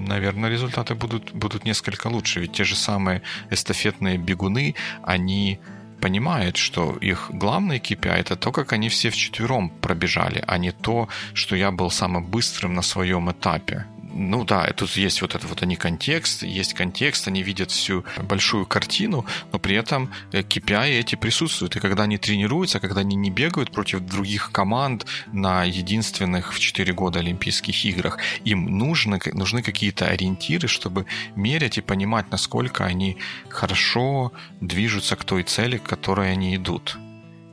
наверное, 0.07 0.49
результаты 0.49 0.95
будут, 0.95 1.31
будут 1.33 1.65
несколько 1.65 2.07
лучше. 2.07 2.39
Ведь 2.39 2.53
те 2.53 2.63
же 2.63 2.75
самые 2.75 3.21
эстафетные 3.51 4.17
бегуны, 4.17 4.75
они 5.03 5.59
понимает, 6.03 6.57
что 6.57 6.97
их 6.97 7.31
главный 7.31 7.79
KPI 7.79 8.11
это 8.11 8.35
то, 8.35 8.51
как 8.51 8.73
они 8.73 8.89
все 8.89 9.09
вчетвером 9.09 9.69
пробежали, 9.69 10.43
а 10.45 10.57
не 10.57 10.71
то, 10.71 11.07
что 11.33 11.55
я 11.55 11.71
был 11.71 11.89
самым 11.89 12.25
быстрым 12.25 12.73
на 12.73 12.81
своем 12.81 13.31
этапе 13.31 13.85
ну 14.13 14.43
да, 14.45 14.65
тут 14.75 14.91
есть 14.91 15.21
вот 15.21 15.33
это 15.33 15.47
вот 15.47 15.63
они 15.63 15.75
контекст, 15.75 16.43
есть 16.43 16.73
контекст, 16.73 17.27
они 17.27 17.41
видят 17.41 17.71
всю 17.71 18.05
большую 18.21 18.65
картину, 18.65 19.25
но 19.51 19.59
при 19.59 19.75
этом 19.75 20.11
KPI 20.31 20.89
э, 20.89 20.99
эти 20.99 21.15
присутствуют. 21.15 21.75
И 21.75 21.79
когда 21.79 22.03
они 22.03 22.17
тренируются, 22.17 22.79
когда 22.79 23.01
они 23.01 23.15
не 23.15 23.31
бегают 23.31 23.71
против 23.71 24.01
других 24.01 24.51
команд 24.51 25.05
на 25.31 25.63
единственных 25.63 26.53
в 26.53 26.59
4 26.59 26.93
года 26.93 27.19
Олимпийских 27.19 27.85
играх, 27.85 28.19
им 28.45 28.77
нужны, 28.77 29.19
нужны 29.33 29.63
какие-то 29.63 30.05
ориентиры, 30.05 30.67
чтобы 30.67 31.07
мерять 31.35 31.77
и 31.77 31.81
понимать, 31.81 32.31
насколько 32.31 32.85
они 32.85 33.17
хорошо 33.49 34.31
движутся 34.61 35.15
к 35.15 35.23
той 35.23 35.43
цели, 35.43 35.77
к 35.77 35.83
которой 35.83 36.31
они 36.31 36.55
идут. 36.55 36.97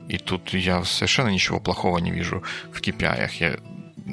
И 0.07 0.17
тут 0.17 0.53
я 0.53 0.83
совершенно 0.83 1.29
ничего 1.29 1.59
плохого 1.59 1.97
не 1.99 2.11
вижу 2.11 2.43
в 2.71 2.81
KPI. 2.81 3.29
Я 3.39 3.57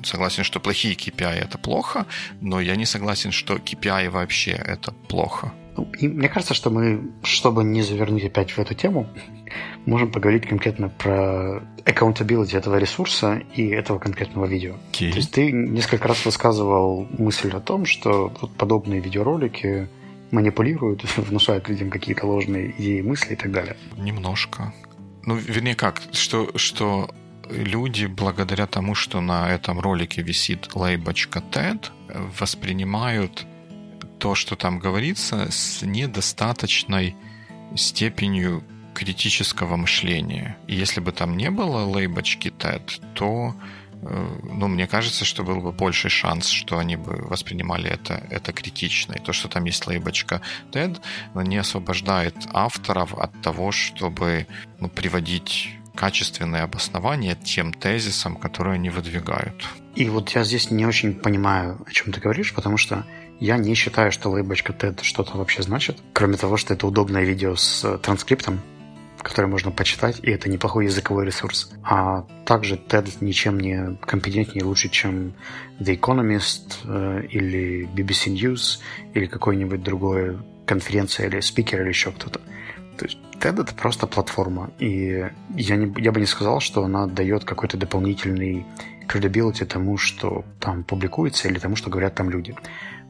согласен, 0.04 0.44
что 0.44 0.60
плохие 0.60 0.94
KPI 0.94 1.34
это 1.34 1.58
плохо, 1.58 2.06
но 2.40 2.60
я 2.60 2.76
не 2.76 2.86
согласен, 2.86 3.32
что 3.32 3.54
KPI 3.54 4.10
вообще 4.10 4.52
это 4.52 4.92
плохо. 5.08 5.52
Ну, 5.76 5.88
и 6.00 6.08
мне 6.08 6.28
кажется, 6.28 6.54
что 6.54 6.70
мы, 6.70 7.12
чтобы 7.22 7.62
не 7.62 7.82
завернуть 7.82 8.24
опять 8.24 8.50
в 8.50 8.58
эту 8.58 8.74
тему, 8.74 9.06
можем 9.86 10.10
поговорить 10.10 10.46
конкретно 10.46 10.88
про 10.88 11.62
accountability 11.84 12.56
этого 12.56 12.78
ресурса 12.78 13.40
и 13.54 13.68
этого 13.68 13.98
конкретного 13.98 14.46
видео. 14.46 14.74
Okay. 14.92 15.10
То 15.10 15.16
есть 15.18 15.30
ты 15.30 15.52
несколько 15.52 16.08
раз 16.08 16.24
высказывал 16.24 17.06
мысль 17.16 17.50
о 17.50 17.60
том, 17.60 17.86
что 17.86 18.32
вот 18.40 18.52
подобные 18.56 19.00
видеоролики 19.00 19.88
манипулируют, 20.32 21.04
внушают 21.16 21.68
людям 21.68 21.90
какие-то 21.90 22.26
ложные 22.26 22.72
идеи, 22.72 23.00
мысли 23.00 23.34
и 23.34 23.36
так 23.36 23.52
далее. 23.52 23.76
Немножко. 23.96 24.74
Ну, 25.24 25.36
вернее 25.36 25.74
как, 25.74 26.02
что, 26.12 26.50
что 26.56 27.10
люди, 27.50 28.06
благодаря 28.06 28.66
тому, 28.66 28.94
что 28.94 29.20
на 29.20 29.50
этом 29.50 29.80
ролике 29.80 30.22
висит 30.22 30.74
лейбочка 30.74 31.40
TED, 31.40 31.90
воспринимают 32.38 33.46
то, 34.18 34.34
что 34.34 34.56
там 34.56 34.78
говорится, 34.78 35.50
с 35.50 35.82
недостаточной 35.82 37.16
степенью 37.76 38.64
критического 38.94 39.76
мышления. 39.76 40.56
И 40.66 40.74
если 40.74 41.00
бы 41.00 41.12
там 41.12 41.36
не 41.36 41.50
было 41.50 41.84
лейбочки 41.84 42.48
TED, 42.48 43.00
то 43.14 43.54
э, 44.02 44.40
ну, 44.42 44.66
мне 44.66 44.88
кажется, 44.88 45.24
что 45.24 45.44
был 45.44 45.60
бы 45.60 45.70
больший 45.70 46.10
шанс, 46.10 46.48
что 46.48 46.78
они 46.78 46.96
бы 46.96 47.12
воспринимали 47.28 47.88
это, 47.88 48.26
это 48.30 48.52
критично. 48.52 49.12
И 49.12 49.20
то, 49.20 49.32
что 49.32 49.48
там 49.48 49.64
есть 49.66 49.86
лейбочка 49.86 50.40
TED, 50.72 51.00
не 51.34 51.58
освобождает 51.58 52.34
авторов 52.52 53.14
от 53.14 53.40
того, 53.40 53.70
чтобы 53.70 54.48
ну, 54.80 54.88
приводить 54.88 55.77
качественное 55.98 56.62
обоснование 56.62 57.34
тем 57.34 57.72
тезисам, 57.72 58.36
которые 58.36 58.74
они 58.74 58.88
выдвигают. 58.88 59.66
И 59.96 60.08
вот 60.08 60.30
я 60.30 60.44
здесь 60.44 60.70
не 60.70 60.86
очень 60.86 61.12
понимаю, 61.12 61.84
о 61.84 61.90
чем 61.90 62.12
ты 62.12 62.20
говоришь, 62.20 62.54
потому 62.54 62.76
что 62.76 63.04
я 63.40 63.56
не 63.56 63.74
считаю, 63.74 64.12
что 64.12 64.30
лейбочка 64.30 64.72
TED 64.72 65.02
что-то 65.02 65.36
вообще 65.36 65.62
значит, 65.62 65.98
кроме 66.12 66.36
того, 66.36 66.56
что 66.56 66.72
это 66.72 66.86
удобное 66.86 67.24
видео 67.24 67.56
с 67.56 67.98
транскриптом, 67.98 68.60
которое 69.20 69.48
можно 69.48 69.72
почитать, 69.72 70.20
и 70.22 70.30
это 70.30 70.48
неплохой 70.48 70.84
языковой 70.84 71.26
ресурс. 71.26 71.72
А 71.82 72.24
также 72.46 72.76
TED 72.76 73.16
ничем 73.20 73.58
не 73.58 73.96
компетентнее 73.96 74.64
лучше, 74.64 74.90
чем 74.90 75.34
The 75.80 75.98
Economist 75.98 76.76
э, 76.84 77.26
или 77.28 77.88
BBC 77.92 78.32
News 78.32 78.78
или 79.14 79.26
какой-нибудь 79.26 79.82
другой 79.82 80.38
конференция 80.64 81.26
или 81.26 81.40
спикер 81.40 81.82
или 81.82 81.88
еще 81.88 82.12
кто-то. 82.12 82.40
То 82.98 83.04
есть 83.04 83.18
TED 83.40 83.62
это 83.62 83.74
просто 83.74 84.06
платформа, 84.06 84.70
и 84.78 85.26
я, 85.54 85.76
не, 85.76 86.02
я 86.02 86.12
бы 86.12 86.20
не 86.20 86.26
сказал, 86.26 86.60
что 86.60 86.84
она 86.84 87.06
дает 87.06 87.44
какой-то 87.44 87.76
дополнительный 87.76 88.66
credibility 89.08 89.64
тому, 89.64 89.96
что 89.96 90.44
там 90.60 90.84
публикуется, 90.84 91.48
или 91.48 91.58
тому, 91.58 91.76
что 91.76 91.90
говорят 91.90 92.14
там 92.14 92.30
люди. 92.30 92.54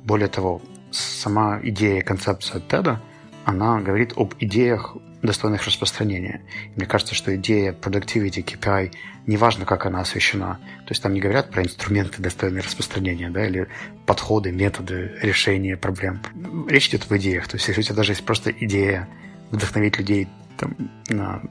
Более 0.04 0.28
того, 0.28 0.60
сама 0.90 1.60
идея, 1.62 2.02
концепция 2.02 2.60
TED, 2.60 2.98
она 3.44 3.80
говорит 3.80 4.12
об 4.16 4.34
идеях, 4.38 4.96
достойных 5.22 5.64
распространения. 5.66 6.42
Мне 6.76 6.86
кажется, 6.86 7.14
что 7.14 7.34
идея 7.34 7.72
productivity 7.72 8.44
KPI, 8.44 8.92
неважно, 9.26 9.64
как 9.64 9.86
она 9.86 10.00
освещена, 10.00 10.60
то 10.86 10.90
есть 10.90 11.02
там 11.02 11.12
не 11.12 11.20
говорят 11.20 11.50
про 11.50 11.62
инструменты, 11.62 12.22
достойные 12.22 12.62
распространения, 12.62 13.30
да, 13.30 13.46
или 13.46 13.68
подходы, 14.06 14.52
методы 14.52 15.12
решения 15.20 15.76
проблем. 15.76 16.20
Речь 16.68 16.88
идет 16.88 17.10
в 17.10 17.16
идеях. 17.16 17.48
То 17.48 17.56
есть 17.56 17.66
если 17.66 17.80
у 17.80 17.84
тебя 17.84 17.96
даже 17.96 18.12
есть 18.12 18.24
просто 18.24 18.50
идея 18.50 19.08
вдохновить 19.50 19.98
людей 19.98 20.28
там, 20.56 20.74
на 21.08 21.42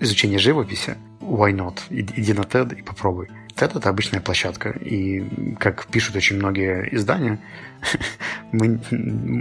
изучение 0.00 0.38
живописи, 0.38 0.96
why 1.20 1.52
not? 1.52 1.80
Иди 1.90 2.32
на 2.32 2.42
TED 2.42 2.78
и 2.78 2.82
попробуй. 2.82 3.28
TED— 3.54 3.76
это 3.78 3.88
обычная 3.88 4.20
площадка, 4.20 4.70
и, 4.70 5.54
как 5.58 5.86
пишут 5.86 6.16
очень 6.16 6.36
многие 6.36 6.88
издания, 6.94 7.38
мы 8.52 8.80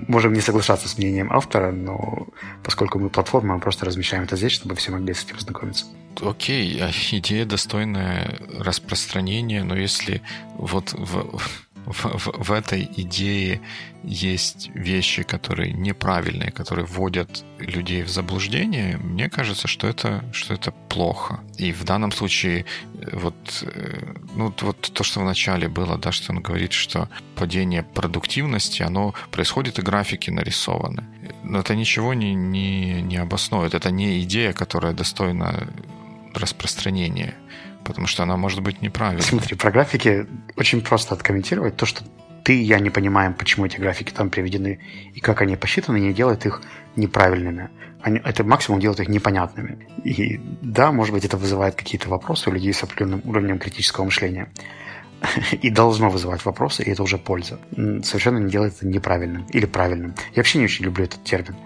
можем 0.07 0.33
не 0.33 0.41
соглашаться 0.41 0.89
с 0.89 0.97
мнением 0.97 1.31
автора, 1.31 1.71
но 1.71 2.27
поскольку 2.63 2.99
мы 2.99 3.09
платформа, 3.09 3.55
мы 3.55 3.61
просто 3.61 3.85
размещаем 3.85 4.23
это 4.23 4.35
здесь, 4.35 4.51
чтобы 4.51 4.75
все 4.75 4.91
могли 4.91 5.13
с 5.13 5.23
этим 5.23 5.37
ознакомиться. 5.37 5.85
Окей, 6.21 6.79
okay. 6.79 7.17
идея 7.19 7.45
достойная 7.45 8.39
распространения, 8.59 9.63
но 9.63 9.75
если 9.77 10.21
вот 10.57 10.93
в, 10.93 11.39
в, 11.85 12.05
в, 12.05 12.49
в 12.49 12.51
этой 12.51 12.89
идее 12.97 13.61
есть 14.03 14.69
вещи, 14.73 15.23
которые 15.23 15.73
неправильные, 15.73 16.51
которые 16.51 16.85
вводят 16.85 17.43
людей 17.59 18.03
в 18.03 18.09
заблуждение, 18.09 18.97
мне 18.97 19.29
кажется, 19.29 19.67
что 19.67 19.87
это, 19.87 20.23
что 20.31 20.53
это 20.53 20.71
плохо. 20.71 21.41
И 21.57 21.71
в 21.71 21.83
данном 21.83 22.11
случае 22.11 22.65
э, 22.93 23.17
вот, 23.17 23.35
э, 23.63 24.13
ну, 24.35 24.53
вот 24.61 24.91
то, 24.93 25.03
что 25.03 25.19
в 25.19 25.23
начале 25.23 25.67
было, 25.67 25.97
да, 25.97 26.11
что 26.11 26.31
он 26.31 26.41
говорит, 26.41 26.71
что 26.73 27.09
падение 27.35 27.83
продуктивности, 27.83 28.83
оно 28.83 29.13
происходит, 29.31 29.79
и 29.79 29.81
графики 29.81 30.29
нарисованы. 30.29 31.03
Но 31.43 31.59
это 31.59 31.75
ничего 31.75 32.13
не, 32.13 32.33
не, 32.33 33.01
не 33.01 33.17
обосновывает. 33.17 33.73
Это 33.73 33.91
не 33.91 34.21
идея, 34.21 34.53
которая 34.53 34.93
достойна 34.93 35.67
распространения 36.33 37.35
потому 37.89 38.07
что 38.07 38.23
она 38.23 38.37
может 38.37 38.61
быть 38.61 38.81
неправильной. 38.81 39.23
Смотри, 39.23 39.55
про 39.55 39.71
графики 39.71 40.27
очень 40.55 40.81
просто 40.81 41.15
откомментировать. 41.15 41.75
То, 41.75 41.85
что 41.85 42.03
ты 42.43 42.55
и 42.55 42.63
я 42.63 42.79
не 42.79 42.89
понимаем, 42.89 43.33
почему 43.33 43.65
эти 43.65 43.77
графики 43.77 44.11
там 44.11 44.29
приведены 44.29 44.79
и 45.13 45.19
как 45.19 45.41
они 45.41 45.55
посчитаны, 45.55 45.99
не 45.99 46.13
делает 46.13 46.45
их 46.45 46.61
неправильными. 46.95 47.69
Они, 48.01 48.21
это 48.23 48.43
максимум 48.43 48.79
делает 48.79 48.99
их 48.99 49.09
непонятными. 49.09 49.87
И 50.03 50.39
да, 50.61 50.91
может 50.91 51.13
быть, 51.13 51.25
это 51.25 51.35
вызывает 51.35 51.75
какие-то 51.75 52.09
вопросы 52.09 52.49
у 52.49 52.53
людей 52.53 52.73
с 52.73 52.83
определенным 52.83 53.21
уровнем 53.25 53.59
критического 53.59 54.05
мышления. 54.05 54.49
И 55.61 55.69
должно 55.69 56.09
вызывать 56.09 56.45
вопросы, 56.45 56.81
и 56.83 56.91
это 56.91 57.03
уже 57.03 57.17
польза. 57.17 57.59
Совершенно 58.03 58.37
не 58.37 58.49
делает 58.49 58.75
это 58.77 58.87
неправильным 58.87 59.45
или 59.49 59.65
правильным. 59.65 60.15
Я 60.33 60.37
вообще 60.37 60.59
не 60.59 60.65
очень 60.65 60.85
люблю 60.85 61.03
этот 61.03 61.23
термин. 61.25 61.57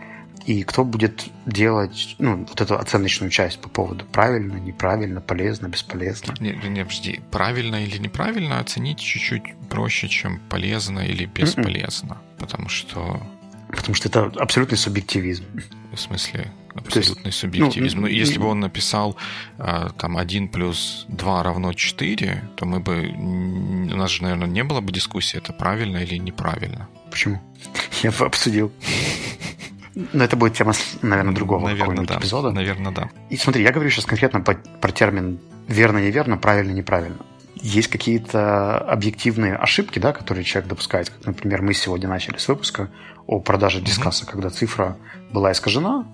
И 0.46 0.64
кто 0.64 0.84
будет 0.84 1.26
делать 1.46 2.16
ну, 2.20 2.46
вот 2.46 2.60
эту 2.60 2.78
оценочную 2.78 3.30
часть 3.30 3.60
по 3.60 3.70
поводу 3.70 4.06
правильно, 4.06 4.58
неправильно, 4.58 5.22
полезно, 5.22 5.68
бесполезно? 5.68 6.34
Не, 6.40 6.52
не, 6.52 6.84
подожди, 6.84 7.22
правильно 7.32 7.84
или 7.84 7.98
неправильно 7.98 8.60
оценить 8.60 9.00
чуть-чуть 9.00 9.44
проще, 9.70 10.10
чем 10.10 10.40
полезно 10.50 11.00
или 11.00 11.24
м-м. 11.24 11.34
бесполезно. 11.34 12.14
Mm-mm. 12.14 12.40
Потому 12.40 12.70
что 12.70 13.22
Потому 13.76 13.96
что 13.96 14.08
это 14.08 14.32
абсолютный 14.40 14.78
субъективизм. 14.78 15.46
В 15.92 15.98
смысле? 15.98 16.52
Абсолютный 16.76 17.28
есть, 17.28 17.40
субъективизм. 17.40 17.98
Ну, 17.98 18.02
ну, 18.04 18.08
если 18.08 18.40
бы 18.40 18.48
он 18.48 18.60
написал 18.60 19.16
а, 19.58 19.90
там 19.92 20.18
1 20.18 20.50
плюс 20.50 21.06
2 21.08 21.44
равно 21.44 21.74
4, 21.74 22.50
то 22.56 22.66
мы 22.66 22.80
бы... 22.80 23.08
У 23.10 23.96
нас 23.96 24.12
же, 24.12 24.24
наверное, 24.24 24.48
не 24.48 24.64
было 24.64 24.82
бы 24.82 24.92
дискуссии, 24.92 25.38
это 25.38 25.54
правильно 25.54 25.98
или 25.98 26.18
неправильно. 26.18 26.88
Почему? 27.10 27.42
Я 28.04 28.12
бы 28.12 28.26
обсудил. 28.26 28.72
Но 29.96 30.24
это 30.24 30.36
будет 30.36 30.54
тема, 30.54 30.74
наверное, 31.02 31.34
другого 31.34 31.68
наверное, 31.68 32.06
да. 32.06 32.18
эпизода. 32.18 32.52
Наверное, 32.52 32.92
да. 32.92 33.10
И 33.30 33.38
смотри, 33.38 33.64
я 33.64 33.72
говорю 33.72 33.90
сейчас 33.90 34.06
конкретно 34.06 34.42
по, 34.42 34.56
про 34.56 34.92
термин 34.92 35.40
верно-неверно, 35.68 36.38
правильно-неправильно 36.38 37.18
есть 37.64 37.88
какие-то 37.88 38.78
объективные 38.78 39.56
ошибки, 39.56 39.98
да, 39.98 40.12
которые 40.12 40.44
человек 40.44 40.70
допускает. 40.70 41.10
Как, 41.10 41.26
например, 41.26 41.62
мы 41.62 41.74
сегодня 41.74 42.10
начали 42.10 42.38
с 42.38 42.48
выпуска 42.50 42.90
о 43.26 43.40
продаже 43.40 43.80
дискаса, 43.80 44.26
mm-hmm. 44.26 44.32
когда 44.32 44.50
цифра 44.50 44.98
была 45.32 45.54
искажена, 45.54 46.06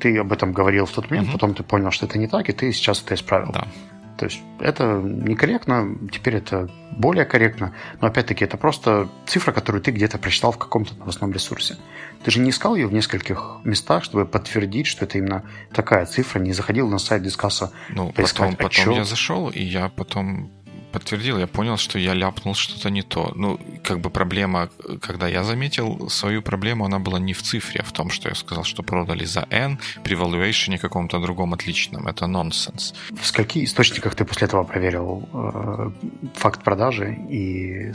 ты 0.00 0.16
об 0.18 0.32
этом 0.32 0.52
говорил 0.52 0.86
в 0.86 0.92
тот 0.92 1.10
момент, 1.10 1.28
mm-hmm. 1.28 1.32
потом 1.32 1.54
ты 1.54 1.62
понял, 1.62 1.90
что 1.90 2.06
это 2.06 2.18
не 2.18 2.26
так, 2.26 2.48
и 2.48 2.52
ты 2.52 2.72
сейчас 2.72 3.02
это 3.02 3.14
исправил. 3.14 3.52
Да. 3.52 3.68
То 4.16 4.26
есть 4.26 4.40
это 4.60 5.00
некорректно, 5.02 5.96
теперь 6.12 6.36
это 6.36 6.70
более 6.92 7.24
корректно, 7.24 7.74
но 8.00 8.08
опять-таки 8.08 8.44
это 8.44 8.56
просто 8.56 9.08
цифра, 9.26 9.52
которую 9.52 9.82
ты 9.82 9.90
где-то 9.90 10.18
прочитал 10.18 10.52
в 10.52 10.58
каком-то 10.58 10.94
новостном 10.94 11.32
ресурсе. 11.32 11.76
Ты 12.22 12.30
же 12.30 12.40
не 12.40 12.50
искал 12.50 12.76
ее 12.76 12.86
в 12.86 12.92
нескольких 12.92 13.58
местах, 13.64 14.04
чтобы 14.04 14.24
подтвердить, 14.24 14.86
что 14.86 15.04
это 15.04 15.18
именно 15.18 15.42
такая 15.72 16.06
цифра, 16.06 16.38
не 16.38 16.52
заходил 16.52 16.88
на 16.88 16.98
сайт 16.98 17.22
дискаса 17.22 17.72
ну, 17.88 18.12
потом, 18.12 18.54
потом 18.56 18.94
я 18.94 19.04
зашел, 19.04 19.50
и 19.50 19.62
я 19.62 19.88
потом 19.88 20.50
подтвердил, 20.94 21.38
я 21.38 21.46
понял, 21.46 21.76
что 21.76 21.98
я 21.98 22.14
ляпнул 22.14 22.54
что-то 22.54 22.88
не 22.88 23.02
то. 23.02 23.32
Ну, 23.34 23.58
как 23.82 23.98
бы 23.98 24.10
проблема, 24.10 24.68
когда 25.00 25.26
я 25.26 25.42
заметил 25.42 26.08
свою 26.08 26.40
проблему, 26.40 26.84
она 26.84 27.00
была 27.00 27.18
не 27.18 27.32
в 27.32 27.42
цифре, 27.42 27.80
а 27.80 27.84
в 27.84 27.92
том, 27.92 28.10
что 28.10 28.28
я 28.28 28.34
сказал, 28.34 28.62
что 28.64 28.82
продали 28.84 29.24
за 29.24 29.46
N 29.50 29.78
при 30.04 30.16
valuation 30.16 30.78
каком-то 30.78 31.20
другом 31.20 31.52
отличном. 31.52 32.06
Это 32.06 32.28
нонсенс. 32.28 32.94
В 33.20 33.26
скольких 33.26 33.64
источниках 33.64 34.14
ты 34.14 34.24
после 34.24 34.46
этого 34.46 34.62
проверил 34.64 35.28
э, 35.32 35.90
факт 36.34 36.62
продажи 36.62 37.18
и 37.30 37.92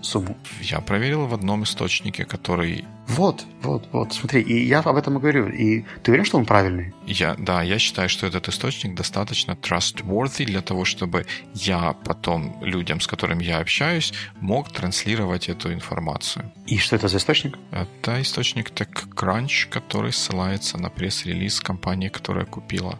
сумму? 0.00 0.36
Я 0.62 0.80
проверил 0.80 1.26
в 1.26 1.34
одном 1.34 1.62
источнике, 1.62 2.24
который... 2.24 2.84
Вот, 3.08 3.46
вот, 3.62 3.88
вот, 3.90 4.12
смотри, 4.12 4.42
и 4.42 4.66
я 4.66 4.80
об 4.80 4.96
этом 4.96 5.16
и 5.16 5.20
говорю. 5.20 5.48
И 5.48 5.84
ты 6.02 6.10
уверен, 6.10 6.26
что 6.26 6.36
он 6.36 6.44
правильный? 6.44 6.92
Я, 7.06 7.34
да, 7.38 7.62
я 7.62 7.78
считаю, 7.78 8.08
что 8.08 8.26
этот 8.26 8.48
источник 8.48 8.94
достаточно 8.94 9.52
trustworthy 9.52 10.44
для 10.44 10.60
того, 10.60 10.84
чтобы 10.84 11.24
я 11.54 11.94
потом 12.04 12.62
людям, 12.62 13.00
с 13.00 13.06
которыми 13.06 13.42
я 13.42 13.58
общаюсь, 13.60 14.12
мог 14.40 14.70
транслировать 14.70 15.48
эту 15.48 15.72
информацию. 15.72 16.52
И 16.66 16.76
что 16.76 16.96
это 16.96 17.08
за 17.08 17.16
источник? 17.16 17.58
Это 17.72 18.20
источник 18.20 18.70
TechCrunch, 18.70 19.68
который 19.70 20.12
ссылается 20.12 20.76
на 20.78 20.90
пресс-релиз 20.90 21.60
компании, 21.60 22.08
которая 22.08 22.44
купила 22.44 22.98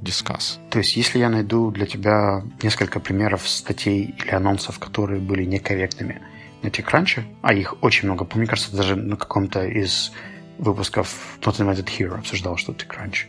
Discuss. 0.00 0.58
То 0.70 0.78
есть, 0.78 0.96
если 0.96 1.18
я 1.18 1.28
найду 1.28 1.70
для 1.70 1.84
тебя 1.84 2.42
несколько 2.62 3.00
примеров 3.00 3.46
статей 3.46 4.14
или 4.18 4.30
анонсов, 4.30 4.78
которые 4.78 5.20
были 5.20 5.44
некорректными 5.44 6.22
на 6.62 6.68
TechCrunch, 6.68 7.22
а 7.42 7.52
их 7.52 7.82
очень 7.82 8.08
много, 8.08 8.26
мне 8.34 8.46
кажется, 8.46 8.76
даже 8.76 8.96
на 8.96 9.16
каком-то 9.16 9.64
из 9.64 10.12
выпусков 10.58 11.38
Not 11.40 11.58
Invited 11.58 11.86
Hero 11.86 12.18
обсуждал, 12.18 12.56
что 12.56 12.72
TechCrunch 12.72 13.26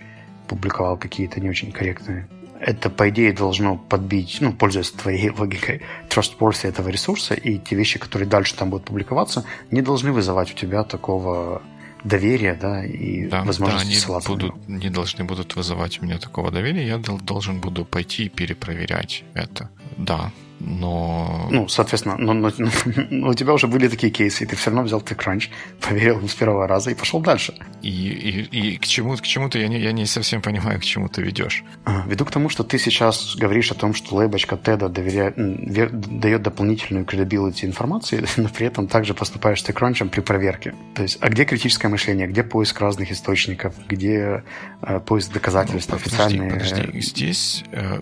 публиковал 0.47 0.97
какие-то 0.97 1.39
не 1.39 1.49
очень 1.49 1.71
корректные. 1.71 2.27
Это, 2.59 2.89
по 2.91 3.09
идее, 3.09 3.33
должно 3.33 3.75
подбить, 3.77 4.37
ну, 4.41 4.53
пользуясь 4.53 4.91
твоей 4.91 5.29
логикой, 5.37 5.81
trustworthy 6.09 6.67
этого 6.67 6.89
ресурса, 6.89 7.33
и 7.33 7.57
те 7.57 7.75
вещи, 7.75 7.99
которые 7.99 8.27
дальше 8.27 8.55
там 8.55 8.69
будут 8.69 8.85
публиковаться, 8.85 9.45
не 9.71 9.81
должны 9.81 10.11
вызывать 10.11 10.51
у 10.51 10.53
тебя 10.53 10.83
такого 10.83 11.61
доверия, 12.03 12.57
да, 12.59 12.83
и 12.83 13.27
да, 13.27 13.43
возможности 13.43 13.85
да, 13.85 13.89
они 13.89 13.95
ссылаться 13.95 14.29
будут, 14.29 14.67
не 14.67 14.89
должны 14.89 15.23
будут 15.23 15.55
вызывать 15.55 16.01
у 16.01 16.05
меня 16.05 16.17
такого 16.17 16.51
доверия, 16.51 16.85
я 16.85 16.97
должен 16.97 17.59
буду 17.61 17.85
пойти 17.85 18.25
и 18.25 18.29
перепроверять 18.29 19.23
это. 19.33 19.69
Да, 19.97 20.31
но... 20.63 21.47
Ну, 21.51 21.67
соответственно, 21.67 22.15
но, 22.17 22.33
но, 22.33 22.51
но 23.09 23.29
у 23.29 23.33
тебя 23.33 23.53
уже 23.53 23.67
были 23.67 23.87
такие 23.87 24.11
кейсы, 24.11 24.43
и 24.43 24.47
ты 24.47 24.55
все 24.55 24.69
равно 24.69 24.83
взял 24.83 25.01
TechCrunch, 25.01 25.49
поверил 25.79 26.27
с 26.27 26.35
первого 26.35 26.67
раза 26.67 26.91
и 26.91 26.95
пошел 26.95 27.19
дальше. 27.19 27.53
И, 27.81 27.89
и, 27.89 28.73
и 28.73 28.77
к 28.77 28.85
чему 28.85 29.15
к 29.15 29.21
чему-то 29.21 29.57
я 29.57 29.67
не, 29.67 29.79
я 29.79 29.91
не 29.91 30.05
совсем 30.05 30.41
понимаю, 30.41 30.79
к 30.79 30.83
чему 30.83 31.07
ты 31.07 31.21
ведешь. 31.21 31.63
А, 31.85 32.03
веду 32.07 32.25
к 32.25 32.31
тому, 32.31 32.49
что 32.49 32.63
ты 32.63 32.77
сейчас 32.77 33.35
говоришь 33.35 33.71
о 33.71 33.75
том, 33.75 33.93
что 33.93 34.15
лейбочка 34.15 34.57
Теда 34.57 34.89
дает 34.89 36.41
дополнительную 36.41 37.05
credibility 37.05 37.65
информации, 37.65 38.25
но 38.37 38.49
при 38.49 38.67
этом 38.67 38.87
также 38.87 39.13
поступаешь 39.13 39.61
с 39.61 39.69
TechCrunch 39.69 40.09
при 40.09 40.21
проверке. 40.21 40.75
То 40.95 41.03
есть, 41.03 41.17
а 41.21 41.29
где 41.29 41.45
критическое 41.45 41.87
мышление, 41.87 42.27
где 42.27 42.43
поиск 42.43 42.79
разных 42.79 43.11
источников, 43.11 43.73
где 43.87 44.43
э, 44.81 44.99
поиск 44.99 45.31
доказательств 45.33 45.91
ну, 45.91 45.97
официальные? 45.97 46.51
Подожди, 46.51 46.75
подожди. 46.75 47.01
Здесь 47.01 47.63
э, 47.71 47.99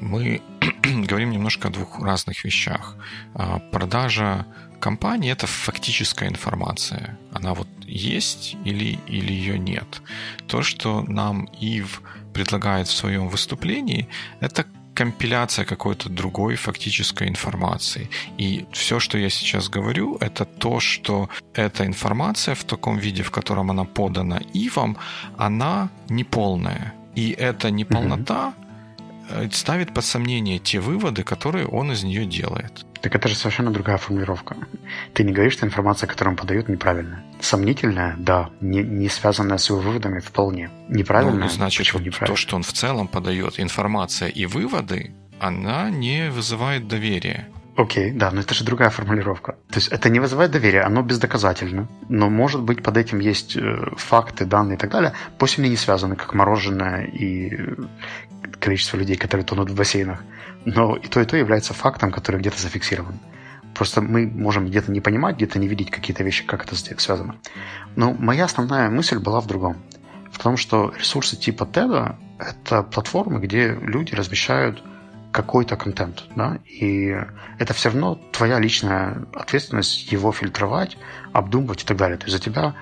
мы 0.00 0.40
говорим 1.08 1.30
немножко 1.30 1.68
о 1.68 1.70
двух 1.70 2.00
разных 2.00 2.44
вещах. 2.44 2.96
А, 3.34 3.58
продажа 3.58 4.46
компании– 4.80 5.32
это 5.32 5.46
фактическая 5.46 6.28
информация. 6.28 7.18
Она 7.32 7.54
вот 7.54 7.68
есть 7.84 8.56
или, 8.64 8.98
или 9.06 9.32
ее 9.32 9.58
нет. 9.58 10.02
То, 10.46 10.62
что 10.62 11.02
нам 11.02 11.48
Ив 11.60 12.02
предлагает 12.32 12.88
в 12.88 12.96
своем 12.96 13.28
выступлении, 13.28 14.06
это 14.40 14.64
компиляция 14.94 15.64
какой-то 15.64 16.08
другой 16.08 16.56
фактической 16.56 17.28
информации. 17.28 18.08
И 18.40 18.66
все, 18.72 18.98
что 18.98 19.18
я 19.18 19.30
сейчас 19.30 19.68
говорю, 19.68 20.16
это 20.20 20.44
то, 20.44 20.80
что 20.80 21.28
эта 21.54 21.84
информация 21.84 22.54
в 22.54 22.64
таком 22.64 22.98
виде, 22.98 23.22
в 23.22 23.30
котором 23.30 23.70
она 23.70 23.84
подана 23.84 24.40
Ивом, 24.54 24.96
она 25.36 25.88
неполная. 26.08 26.92
И 27.16 27.30
эта 27.30 27.70
неполнота 27.70 28.34
mm-hmm 28.34 28.67
ставит 29.52 29.94
под 29.94 30.04
сомнение 30.04 30.58
те 30.58 30.80
выводы, 30.80 31.22
которые 31.22 31.66
он 31.66 31.92
из 31.92 32.02
нее 32.02 32.24
делает. 32.24 32.84
Так 33.00 33.14
это 33.14 33.28
же 33.28 33.36
совершенно 33.36 33.70
другая 33.70 33.96
формулировка. 33.96 34.56
Ты 35.14 35.22
не 35.24 35.32
говоришь, 35.32 35.52
что 35.54 35.66
информация, 35.66 36.06
которую 36.06 36.32
он 36.32 36.36
подает, 36.36 36.68
неправильная. 36.68 37.22
Сомнительная, 37.40 38.16
да. 38.18 38.50
Не, 38.60 38.82
не 38.82 39.08
связанная 39.08 39.58
с 39.58 39.68
его 39.70 39.78
выводами, 39.78 40.20
вполне. 40.20 40.70
Неправильная, 40.88 41.44
ну, 41.44 41.48
значит, 41.48 41.78
почему 41.78 42.02
неправильно? 42.02 42.34
то, 42.34 42.36
что 42.36 42.56
он 42.56 42.62
в 42.62 42.72
целом 42.72 43.06
подает, 43.06 43.60
информация 43.60 44.28
и 44.28 44.46
выводы, 44.46 45.12
она 45.38 45.90
не 45.90 46.30
вызывает 46.30 46.88
доверия. 46.88 47.48
Окей, 47.78 48.10
да, 48.10 48.32
но 48.32 48.40
это 48.40 48.54
же 48.54 48.64
другая 48.64 48.90
формулировка. 48.90 49.52
То 49.70 49.76
есть 49.76 49.86
это 49.86 50.10
не 50.10 50.18
вызывает 50.18 50.50
доверия, 50.50 50.80
оно 50.80 51.02
бездоказательно. 51.02 51.86
Но, 52.08 52.28
может 52.28 52.60
быть, 52.60 52.82
под 52.82 52.96
этим 52.96 53.20
есть 53.20 53.56
э, 53.56 53.92
факты, 53.96 54.46
данные 54.46 54.74
и 54.74 54.78
так 54.78 54.90
далее, 54.90 55.12
пусть 55.38 55.60
они 55.60 55.68
не 55.68 55.76
связаны, 55.76 56.16
как 56.16 56.34
мороженое 56.34 57.04
и 57.04 57.56
количество 58.60 58.96
людей, 58.96 59.16
которые 59.16 59.44
тонут 59.44 59.70
в 59.70 59.74
бассейнах. 59.74 60.22
Но 60.64 60.96
и 60.96 61.06
то, 61.06 61.20
и 61.20 61.24
то 61.24 61.36
является 61.36 61.74
фактом, 61.74 62.10
который 62.10 62.40
где-то 62.40 62.60
зафиксирован. 62.60 63.18
Просто 63.74 64.00
мы 64.00 64.26
можем 64.26 64.66
где-то 64.66 64.90
не 64.90 65.00
понимать, 65.00 65.36
где-то 65.36 65.58
не 65.58 65.68
видеть 65.68 65.90
какие-то 65.90 66.24
вещи, 66.24 66.44
как 66.44 66.64
это 66.64 66.74
связано. 66.74 67.36
Но 67.96 68.12
моя 68.12 68.44
основная 68.44 68.90
мысль 68.90 69.18
была 69.18 69.40
в 69.40 69.46
другом. 69.46 69.76
В 70.32 70.38
том, 70.38 70.56
что 70.56 70.92
ресурсы 70.98 71.36
типа 71.36 71.64
TED— 71.64 72.16
это 72.38 72.82
платформы, 72.82 73.40
где 73.40 73.74
люди 73.74 74.14
размещают 74.14 74.82
какой-то 75.32 75.76
контент, 75.76 76.24
да, 76.34 76.58
и 76.64 77.14
это 77.58 77.74
все 77.74 77.90
равно 77.90 78.18
твоя 78.32 78.58
личная 78.58 79.26
ответственность 79.34 80.10
его 80.10 80.32
фильтровать, 80.32 80.96
обдумывать 81.32 81.82
и 81.82 81.86
так 81.86 81.96
далее. 81.96 82.16
То 82.16 82.24
есть 82.24 82.36
за 82.36 82.42
тебя 82.42 82.74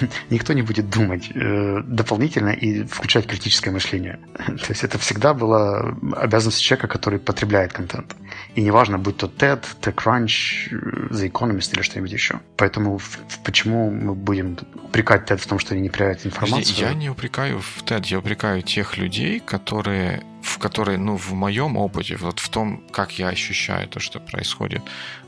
никто 0.30 0.52
не 0.52 0.62
будет 0.62 0.90
думать 0.90 1.30
э, 1.34 1.82
дополнительно 1.84 2.50
и 2.50 2.84
включать 2.84 3.26
критическое 3.26 3.70
мышление. 3.70 4.18
То 4.36 4.68
есть 4.68 4.84
это 4.84 4.98
всегда 4.98 5.34
была 5.34 5.94
обязанность 6.16 6.62
человека, 6.62 6.88
который 6.88 7.18
потребляет 7.18 7.72
контент. 7.72 8.16
И 8.54 8.62
неважно, 8.62 8.98
будь 8.98 9.16
то 9.16 9.26
TED, 9.26 9.64
TechCrunch, 9.80 11.10
The 11.10 11.30
Economist 11.30 11.74
или 11.74 11.82
что-нибудь 11.82 12.12
еще. 12.12 12.40
Поэтому 12.56 13.00
почему 13.44 13.90
мы 13.90 14.14
будем 14.14 14.58
упрекать 14.84 15.30
TED 15.30 15.38
в 15.38 15.46
том, 15.46 15.58
что 15.58 15.74
они 15.74 15.82
не 15.82 15.90
проявляют 15.90 16.26
информацию? 16.26 16.76
Я 16.76 16.94
не 16.94 17.10
упрекаю 17.10 17.60
в 17.60 17.82
TED, 17.84 18.06
я 18.06 18.18
упрекаю 18.18 18.62
тех 18.62 18.96
людей, 18.98 19.40
которые 19.40 20.22
в 20.42 20.58
которой, 20.58 20.98
ну, 20.98 21.16
в 21.16 21.32
моем 21.32 21.76
опыте, 21.76 22.16
вот 22.16 22.40
в 22.40 22.48
том, 22.48 22.82
как 22.90 23.12
я 23.12 23.28
ощущаю 23.28 23.88
то, 23.88 24.00
что 24.00 24.18
происходит 24.20 24.82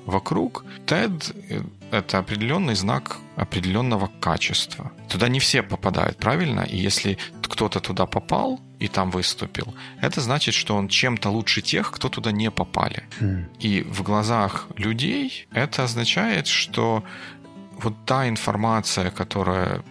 вокруг, 0.07 0.65
TED— 0.87 1.35
это 1.95 2.19
определенный 2.19 2.75
знак 2.75 3.17
определенного 3.37 4.11
качества. 4.21 4.93
Туда 5.09 5.29
не 5.29 5.39
все 5.39 5.63
попадают, 5.63 6.19
правильно? 6.19 6.61
И 6.61 6.77
если 6.77 7.19
кто-то 7.43 7.81
туда 7.81 8.07
попал 8.07 8.61
и 8.81 8.89
там 8.89 9.11
выступил, 9.11 9.75
это 10.03 10.21
значит, 10.21 10.55
что 10.55 10.77
он 10.77 10.89
чем-то 10.89 11.31
лучше 11.31 11.63
тех, 11.63 11.91
кто 11.91 12.09
туда 12.09 12.33
не 12.33 12.51
попали. 12.51 13.03
Mm. 13.21 13.45
И 13.61 13.83
в 13.83 14.03
глазах 14.03 14.67
людей 14.77 15.47
это 15.53 15.85
означает, 15.85 16.47
что 16.47 17.03
вот 17.83 17.95
та 18.07 18.29
информация, 18.29 19.11
которая 19.11 19.83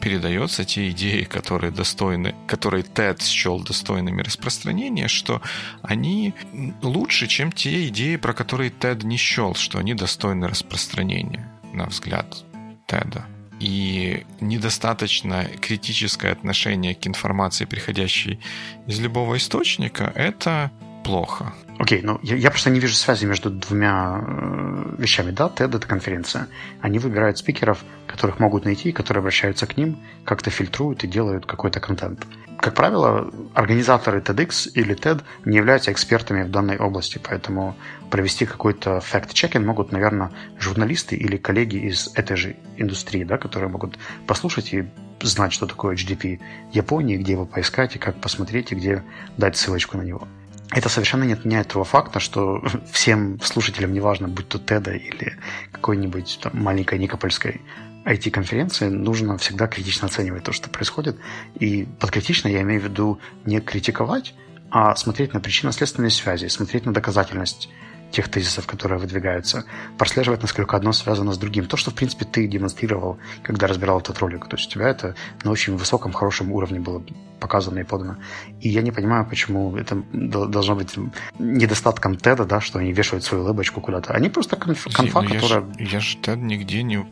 передается, 0.00 0.64
те 0.64 0.90
идеи, 0.90 1.24
которые 1.24 1.70
достойны, 1.70 2.34
которые 2.46 2.82
TED 2.82 3.22
счел 3.22 3.60
достойными 3.60 4.22
распространения, 4.22 5.08
что 5.08 5.42
они 5.82 6.34
лучше, 6.82 7.26
чем 7.26 7.52
те 7.52 7.88
идеи, 7.88 8.16
про 8.16 8.32
которые 8.32 8.70
TED 8.70 9.04
не 9.04 9.16
счел, 9.16 9.54
что 9.54 9.78
они 9.78 9.94
достойны 9.94 10.48
распространения, 10.48 11.48
на 11.72 11.86
взгляд 11.86 12.44
TED. 12.88 13.22
И 13.60 14.24
недостаточно 14.40 15.44
критическое 15.60 16.32
отношение 16.32 16.94
к 16.94 17.06
информации, 17.06 17.66
приходящей 17.66 18.40
из 18.86 18.98
любого 19.00 19.36
источника, 19.36 20.10
это 20.14 20.70
плохо. 21.04 21.52
Окей, 21.80 22.02
ну 22.02 22.20
я, 22.22 22.36
я 22.36 22.50
просто 22.50 22.68
не 22.68 22.78
вижу 22.78 22.94
связи 22.94 23.24
между 23.24 23.48
двумя 23.48 24.22
э, 24.22 24.96
вещами. 24.98 25.30
Да, 25.30 25.48
TED— 25.48 25.76
это 25.76 25.86
конференция. 25.86 26.46
Они 26.82 26.98
выбирают 26.98 27.38
спикеров, 27.38 27.82
которых 28.06 28.38
могут 28.38 28.66
найти, 28.66 28.92
которые 28.92 29.20
обращаются 29.20 29.66
к 29.66 29.78
ним, 29.78 29.96
как-то 30.26 30.50
фильтруют 30.50 31.04
и 31.04 31.06
делают 31.06 31.46
какой-то 31.46 31.80
контент. 31.80 32.26
Как 32.58 32.74
правило, 32.74 33.32
организаторы 33.54 34.20
TEDx 34.20 34.70
или 34.74 34.94
TED 34.94 35.22
не 35.46 35.56
являются 35.56 35.90
экспертами 35.90 36.42
в 36.42 36.50
данной 36.50 36.76
области, 36.76 37.18
поэтому 37.18 37.74
провести 38.10 38.44
какой-то 38.44 39.00
факт-чекинг 39.00 39.64
могут, 39.64 39.90
наверное, 39.90 40.32
журналисты 40.58 41.16
или 41.16 41.38
коллеги 41.38 41.76
из 41.76 42.10
этой 42.14 42.36
же 42.36 42.56
индустрии, 42.76 43.24
да, 43.24 43.38
которые 43.38 43.70
могут 43.70 43.98
послушать 44.26 44.74
и 44.74 44.84
знать, 45.22 45.54
что 45.54 45.64
такое 45.64 45.96
HDP 45.96 46.40
Японии, 46.74 47.16
где 47.16 47.32
его 47.32 47.46
поискать 47.46 47.96
и 47.96 47.98
как 47.98 48.20
посмотреть, 48.20 48.70
и 48.70 48.74
где 48.74 49.02
дать 49.38 49.56
ссылочку 49.56 49.96
на 49.96 50.02
него 50.02 50.28
это 50.72 50.88
совершенно 50.88 51.24
не 51.24 51.32
отменяет 51.32 51.68
того 51.68 51.84
факта, 51.84 52.20
что 52.20 52.62
всем 52.92 53.40
слушателям, 53.40 53.92
неважно, 53.92 54.28
будь 54.28 54.48
то 54.48 54.58
TED 54.58 54.96
или 54.96 55.36
какой-нибудь 55.72 56.40
там, 56.42 56.52
маленькой 56.62 56.98
Никопольской 56.98 57.60
IT-конференции, 58.04 58.88
нужно 58.88 59.36
всегда 59.38 59.66
критично 59.66 60.06
оценивать 60.06 60.44
то, 60.44 60.52
что 60.52 60.70
происходит. 60.70 61.18
И 61.58 61.86
под 61.98 62.10
критично 62.10 62.48
я 62.48 62.62
имею 62.62 62.80
в 62.80 62.84
виду 62.84 63.20
не 63.44 63.60
критиковать, 63.60 64.34
а 64.70 64.94
смотреть 64.96 65.34
на 65.34 65.40
причинно-следственные 65.40 66.10
связи, 66.10 66.46
смотреть 66.46 66.86
на 66.86 66.94
доказательность 66.94 67.68
тех 68.10 68.28
тезисов, 68.28 68.66
которые 68.66 68.98
выдвигаются, 68.98 69.64
прослеживать, 69.98 70.42
насколько 70.42 70.76
одно 70.76 70.92
связано 70.92 71.32
с 71.32 71.38
другим. 71.38 71.66
То, 71.66 71.76
что, 71.76 71.90
в 71.90 71.94
принципе, 71.94 72.24
ты 72.24 72.46
демонстрировал, 72.46 73.18
когда 73.42 73.66
разбирал 73.66 74.00
этот 74.00 74.18
ролик. 74.18 74.48
То 74.48 74.56
есть 74.56 74.68
у 74.68 74.72
тебя 74.74 74.88
это 74.88 75.14
на 75.44 75.50
очень 75.50 75.76
высоком, 75.76 76.12
хорошем 76.12 76.52
уровне 76.52 76.80
было 76.80 77.02
показано 77.38 77.80
и 77.80 77.84
подано. 77.84 78.16
И 78.60 78.68
я 78.68 78.82
не 78.82 78.92
понимаю, 78.92 79.26
почему 79.26 79.76
это 79.76 80.02
должно 80.12 80.76
быть 80.76 80.94
недостатком 81.38 82.16
теда, 82.16 82.44
да, 82.44 82.60
что 82.60 82.78
они 82.78 82.92
вешают 82.92 83.24
свою 83.24 83.44
лыбочку 83.44 83.80
куда-то. 83.80 84.12
Они 84.12 84.28
просто 84.28 84.56
конф, 84.56 84.86
конфа, 84.92 85.22
ну, 85.22 85.28
которая... 85.28 85.64
Я 85.78 85.86
же, 85.86 85.92
я 85.92 86.00
же 86.00 86.16
тед 86.18 86.38
нигде 86.38 86.82
не, 86.82 87.06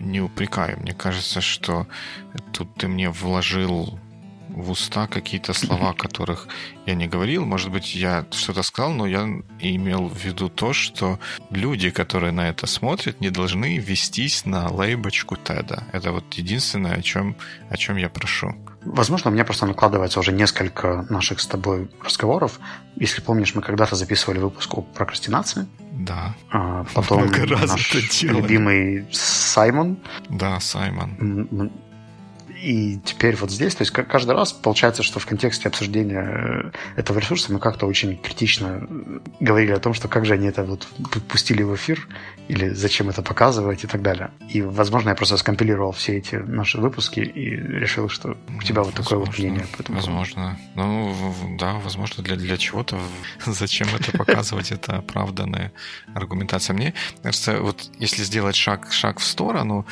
не 0.00 0.20
упрекаю. 0.20 0.78
Мне 0.80 0.94
кажется, 0.94 1.40
что 1.40 1.86
тут 2.52 2.74
ты 2.76 2.88
мне 2.88 3.10
вложил 3.10 3.98
в 4.58 4.70
уста 4.70 5.06
какие-то 5.06 5.52
слова, 5.54 5.92
которых 5.92 6.48
я 6.86 6.94
не 6.94 7.06
говорил. 7.06 7.44
Может 7.44 7.70
быть, 7.70 7.94
я 7.94 8.24
что-то 8.30 8.62
сказал, 8.62 8.92
но 8.92 9.06
я 9.06 9.22
имел 9.60 10.08
в 10.08 10.16
виду 10.16 10.48
то, 10.48 10.72
что 10.72 11.18
люди, 11.50 11.90
которые 11.90 12.32
на 12.32 12.48
это 12.48 12.66
смотрят, 12.66 13.20
не 13.20 13.30
должны 13.30 13.78
вестись 13.78 14.44
на 14.44 14.68
лейбочку 14.68 15.36
Теда. 15.36 15.84
Это 15.92 16.12
вот 16.12 16.24
единственное, 16.34 16.94
о 16.94 17.02
чем, 17.02 17.36
о 17.70 17.76
чем 17.76 17.96
я 17.96 18.08
прошу. 18.08 18.54
Возможно, 18.84 19.30
у 19.30 19.34
меня 19.34 19.44
просто 19.44 19.66
накладывается 19.66 20.20
уже 20.20 20.32
несколько 20.32 21.06
наших 21.10 21.40
с 21.40 21.46
тобой 21.46 21.88
разговоров. 22.02 22.58
Если 22.96 23.20
помнишь, 23.20 23.54
мы 23.54 23.62
когда-то 23.62 23.96
записывали 23.96 24.38
выпуск 24.38 24.74
о 24.74 24.82
прокрастинации. 24.82 25.66
Да. 25.92 26.34
А 26.50 26.84
потом 26.94 27.22
Много 27.22 27.46
раз 27.46 27.70
наш 27.70 28.22
любимый 28.22 29.06
Саймон. 29.12 29.98
Да, 30.30 30.60
Саймон 30.60 31.70
и 32.62 32.98
теперь 33.04 33.36
вот 33.36 33.50
здесь, 33.50 33.74
то 33.74 33.82
есть 33.82 33.92
каждый 33.92 34.32
раз 34.32 34.52
получается, 34.52 35.02
что 35.02 35.20
в 35.20 35.26
контексте 35.26 35.68
обсуждения 35.68 36.72
э, 36.96 37.00
этого 37.00 37.18
ресурса 37.18 37.52
мы 37.52 37.60
как-то 37.60 37.86
очень 37.86 38.16
критично 38.16 38.86
э, 38.88 39.18
говорили 39.40 39.72
о 39.72 39.78
том, 39.78 39.94
что 39.94 40.08
как 40.08 40.26
же 40.26 40.34
они 40.34 40.48
это 40.48 40.64
вот 40.64 40.88
пустили 41.28 41.62
в 41.62 41.74
эфир, 41.76 42.08
или 42.48 42.70
зачем 42.70 43.10
это 43.10 43.22
показывать 43.22 43.84
и 43.84 43.86
так 43.86 44.02
далее. 44.02 44.30
И, 44.48 44.62
возможно, 44.62 45.10
я 45.10 45.14
просто 45.14 45.36
скомпилировал 45.36 45.92
все 45.92 46.16
эти 46.16 46.34
наши 46.36 46.78
выпуски 46.78 47.20
и 47.20 47.50
решил, 47.50 48.08
что 48.08 48.36
у 48.56 48.62
тебя 48.62 48.82
вот 48.82 48.98
возможно, 48.98 49.02
такое 49.04 49.18
вот 49.18 49.38
мнение. 49.38 49.66
Возможно. 49.88 50.58
Ну, 50.74 51.34
да, 51.58 51.74
возможно, 51.74 52.24
для, 52.24 52.36
для 52.36 52.56
чего-то 52.56 52.98
зачем 53.46 53.88
это 53.94 54.16
показывать, 54.16 54.72
это 54.72 54.96
оправданная 54.96 55.72
аргументация. 56.14 56.74
Мне 56.74 56.94
кажется, 57.22 57.60
вот 57.60 57.90
если 57.98 58.24
сделать 58.24 58.56
шаг, 58.56 58.90
шаг 58.90 59.20
в 59.20 59.24
сторону, 59.24 59.86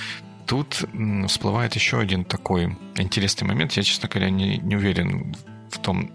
тут 0.46 0.84
всплывает 1.28 1.74
еще 1.74 1.98
один 1.98 2.24
такой 2.24 2.76
интересный 2.96 3.46
момент. 3.46 3.72
Я, 3.72 3.82
честно 3.82 4.08
говоря, 4.08 4.30
не, 4.30 4.58
не 4.58 4.76
уверен 4.76 5.34
в 5.70 5.78
том, 5.78 6.10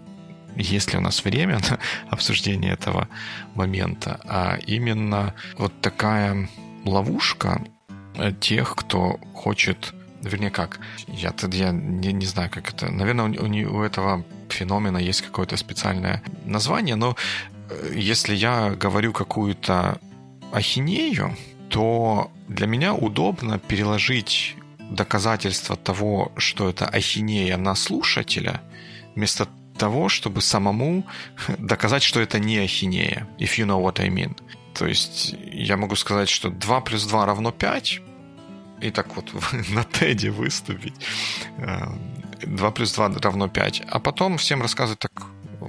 есть 0.56 0.92
ли 0.92 0.98
у 0.98 1.02
нас 1.02 1.24
время 1.24 1.58
на 1.58 1.78
обсуждение 2.10 2.72
этого 2.72 3.08
момента, 3.54 4.20
а 4.24 4.58
именно 4.66 5.34
вот 5.56 5.72
такая 5.80 6.48
ловушка 6.84 7.62
э, 8.16 8.32
тех, 8.40 8.74
кто 8.76 9.18
хочет 9.34 9.94
вернее 10.22 10.50
как, 10.50 10.78
я, 11.08 11.34
я 11.50 11.72
не, 11.72 12.12
не 12.12 12.26
знаю, 12.26 12.50
как 12.50 12.70
это, 12.70 12.90
наверное, 12.90 13.26
у, 13.26 13.44
у, 13.44 13.78
у 13.78 13.82
этого 13.82 14.24
феномена 14.48 14.98
есть 14.98 15.22
какое-то 15.22 15.56
специальное 15.56 16.22
название, 16.44 16.94
но 16.94 17.16
э, 17.68 17.92
если 17.96 18.34
я 18.34 18.70
говорю 18.70 19.12
какую-то 19.12 19.98
ахинею, 20.52 21.36
то 21.72 22.30
для 22.48 22.66
меня 22.66 22.92
удобно 22.92 23.58
переложить 23.58 24.56
доказательство 24.78 25.74
того, 25.74 26.30
что 26.36 26.68
это 26.68 26.86
ахинея 26.86 27.56
на 27.56 27.74
слушателя, 27.74 28.60
вместо 29.16 29.48
того, 29.78 30.10
чтобы 30.10 30.42
самому 30.42 31.06
доказать, 31.58 32.02
что 32.02 32.20
это 32.20 32.38
не 32.38 32.58
ахинея, 32.58 33.26
if 33.38 33.56
you 33.58 33.64
know 33.64 33.80
what 33.82 34.00
I 34.00 34.10
mean. 34.10 34.36
То 34.74 34.86
есть 34.86 35.34
я 35.50 35.78
могу 35.78 35.96
сказать, 35.96 36.28
что 36.28 36.50
2 36.50 36.80
плюс 36.82 37.06
2 37.06 37.26
равно 37.26 37.52
5, 37.52 38.00
и 38.82 38.90
так 38.90 39.16
вот 39.16 39.32
на 39.70 39.84
Теди 39.84 40.28
выступить. 40.28 40.94
2 42.46 42.68
э, 42.68 42.72
плюс 42.72 42.92
2 42.92 43.12
равно 43.22 43.48
5. 43.48 43.82
А 43.88 43.98
потом 43.98 44.36
всем 44.36 44.60
рассказывать 44.60 44.98
так, 44.98 45.12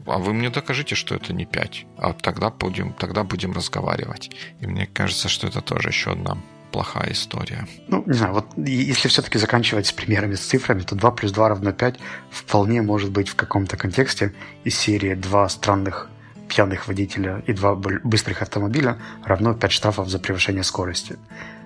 а 0.06 0.18
вы 0.18 0.34
мне 0.34 0.50
докажите, 0.50 0.96
что 0.96 1.16
это 1.16 1.34
не 1.34 1.46
5. 1.46 1.86
А 1.98 2.14
тогда 2.14 2.50
будем, 2.50 2.94
тогда 2.94 3.24
будем 3.24 3.54
разговаривать. 3.54 4.32
И 4.62 4.68
мне 4.68 4.88
кажется, 4.88 5.30
что 5.30 5.48
это 5.48 5.62
тоже 5.62 5.90
еще 5.90 6.12
одна 6.12 6.38
плохая 6.72 7.12
история. 7.12 7.68
Ну, 7.88 8.04
не 8.08 8.14
знаю, 8.14 8.34
вот 8.34 8.48
если 8.58 9.08
все-таки 9.08 9.38
заканчивать 9.38 9.86
с 9.86 9.92
примерами, 9.92 10.36
с 10.36 10.42
цифрами, 10.42 10.82
то 10.82 10.96
2 10.96 11.12
плюс 11.12 11.32
2 11.32 11.50
равно 11.50 11.72
5 11.72 12.00
вполне 12.32 12.82
может 12.82 13.12
быть 13.12 13.30
в 13.30 13.36
каком-то 13.36 13.78
контексте 13.78 14.34
из 14.64 14.76
серии 14.76 15.14
два 15.14 15.48
странных 15.50 16.10
пьяных 16.50 16.88
водителя 16.88 17.44
и 17.48 17.54
два 17.54 17.76
быстрых 17.76 18.42
автомобиля 18.42 18.98
равно 19.24 19.54
5 19.54 19.72
штрафов 19.72 20.10
за 20.10 20.20
превышение 20.20 20.64
скорости. 20.64 21.18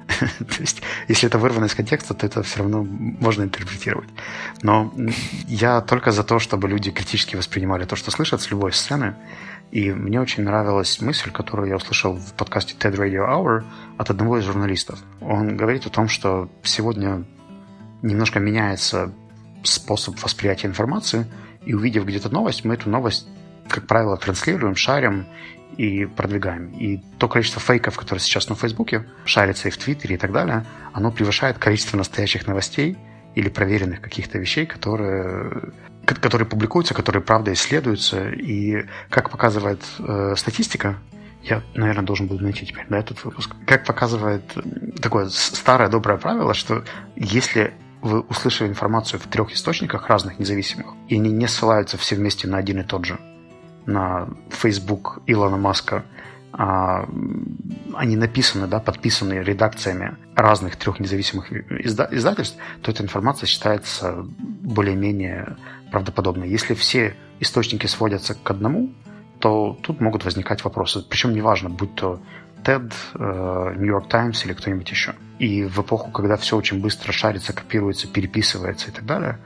То 0.40 0.62
есть, 0.62 0.82
если 1.08 1.28
это 1.28 1.38
вырвано 1.38 1.66
из 1.66 1.76
контекста, 1.76 2.14
то 2.14 2.26
это 2.26 2.44
все 2.44 2.60
равно 2.60 2.84
можно 2.84 3.44
интерпретировать. 3.44 4.10
Но 4.62 4.94
я 5.48 5.82
только 5.82 6.12
за 6.12 6.24
то, 6.24 6.40
чтобы 6.40 6.68
люди 6.68 6.92
критически 6.92 7.36
воспринимали 7.36 7.86
то, 7.86 7.96
что 7.96 8.12
слышат 8.12 8.42
с 8.42 8.52
любой 8.52 8.72
сцены. 8.72 9.16
И 9.72 9.92
мне 9.92 10.22
очень 10.22 10.44
нравилась 10.44 11.02
мысль, 11.02 11.30
которую 11.32 11.68
я 11.68 11.76
услышал 11.76 12.14
в 12.14 12.34
подкасте 12.34 12.74
TED 12.80 12.96
Radio 12.96 13.28
Hour 13.28 13.64
от 13.98 14.10
одного 14.10 14.38
из 14.38 14.46
журналистов. 14.46 15.00
Он 15.20 15.58
говорит 15.58 15.86
о 15.86 15.90
том, 15.90 16.08
что 16.08 16.50
сегодня 16.64 17.26
немножко 18.02 18.40
меняется 18.40 19.12
способ 19.64 20.22
восприятия 20.24 20.68
информации, 20.68 21.26
и 21.66 21.74
увидев 21.74 22.06
где-то 22.06 22.30
новость, 22.30 22.64
мы 22.64 22.76
эту 22.76 22.90
новость, 22.90 23.28
как 23.68 23.88
правило, 23.88 24.16
транслируем, 24.16 24.76
шарим 24.76 25.26
и 25.76 26.06
продвигаем. 26.06 26.72
И 26.72 27.02
то 27.18 27.28
количество 27.28 27.62
фейков, 27.62 27.98
которые 27.98 28.22
сейчас 28.22 28.50
на 28.50 28.56
Фейсбуке 28.56 29.06
шарится 29.26 29.68
и 29.68 29.72
в 29.72 29.78
Твиттере 29.78 30.16
и 30.16 30.18
так 30.18 30.32
далее, 30.32 30.66
оно 30.94 31.12
превышает 31.12 31.58
количество 31.58 31.98
настоящих 31.98 32.48
новостей 32.48 32.98
или 33.36 33.50
проверенных 33.50 34.02
каких-то 34.02 34.40
вещей, 34.40 34.66
которые, 34.66 35.72
которые 36.06 36.48
публикуются, 36.48 36.94
которые 36.94 37.22
правда 37.22 37.54
исследуются. 37.54 38.30
И 38.30 38.86
как 39.10 39.30
показывает 39.30 39.84
э, 40.00 40.34
статистика, 40.36 40.98
я, 41.44 41.62
наверное, 41.76 42.04
должен 42.04 42.28
буду 42.28 42.44
найти 42.44 42.66
теперь 42.66 42.86
да, 42.90 42.98
этот 42.98 43.24
выпуск. 43.24 43.56
Как 43.66 43.86
показывает 43.86 44.44
такое 45.02 45.30
старое 45.30 45.90
доброе 45.90 46.18
правило, 46.18 46.54
что 46.54 46.84
если 47.16 47.74
вы 48.02 48.22
услышали 48.22 48.68
информацию 48.68 49.20
в 49.20 49.28
трех 49.28 49.52
источниках 49.54 50.08
разных, 50.08 50.40
независимых, 50.40 50.88
и 51.08 51.16
они 51.16 51.32
не 51.32 51.48
ссылаются 51.48 51.98
все 51.98 52.16
вместе 52.16 52.48
на 52.48 52.58
один 52.58 52.80
и 52.80 52.84
тот 52.84 53.06
же, 53.06 53.20
на 53.88 54.28
Facebook 54.50 55.20
Илона 55.26 55.58
Маска, 55.58 56.04
а, 56.52 57.08
они 57.96 58.16
написаны, 58.16 58.68
да, 58.68 58.80
подписаны 58.80 59.34
редакциями 59.44 60.16
разных 60.36 60.76
трех 60.76 61.00
независимых 61.00 61.52
изда- 61.52 62.08
издательств, 62.12 62.58
то 62.82 62.92
эта 62.92 63.04
информация 63.04 63.48
считается 63.48 64.26
более-менее 64.38 65.58
правдоподобной. 65.92 66.50
Если 66.50 66.74
все 66.74 67.16
источники 67.40 67.88
сводятся 67.88 68.36
к 68.36 68.50
одному, 68.50 68.94
то 69.40 69.78
тут 69.84 70.02
могут 70.02 70.26
возникать 70.26 70.64
вопросы. 70.64 71.04
Причем 71.08 71.34
неважно, 71.34 71.70
будь 71.70 71.96
то 71.96 72.20
TED, 72.64 72.92
э, 73.14 73.74
New 73.78 73.88
York 73.88 74.10
Times 74.10 74.46
или 74.46 74.54
кто-нибудь 74.54 74.90
еще. 74.90 75.14
И 75.40 75.64
в 75.64 75.80
эпоху, 75.80 76.12
когда 76.12 76.36
все 76.38 76.58
очень 76.58 76.82
быстро 76.82 77.12
шарится, 77.12 77.54
копируется, 77.54 78.08
переписывается 78.08 78.90
и 78.90 78.92
так 78.92 79.06
далее, 79.06 79.40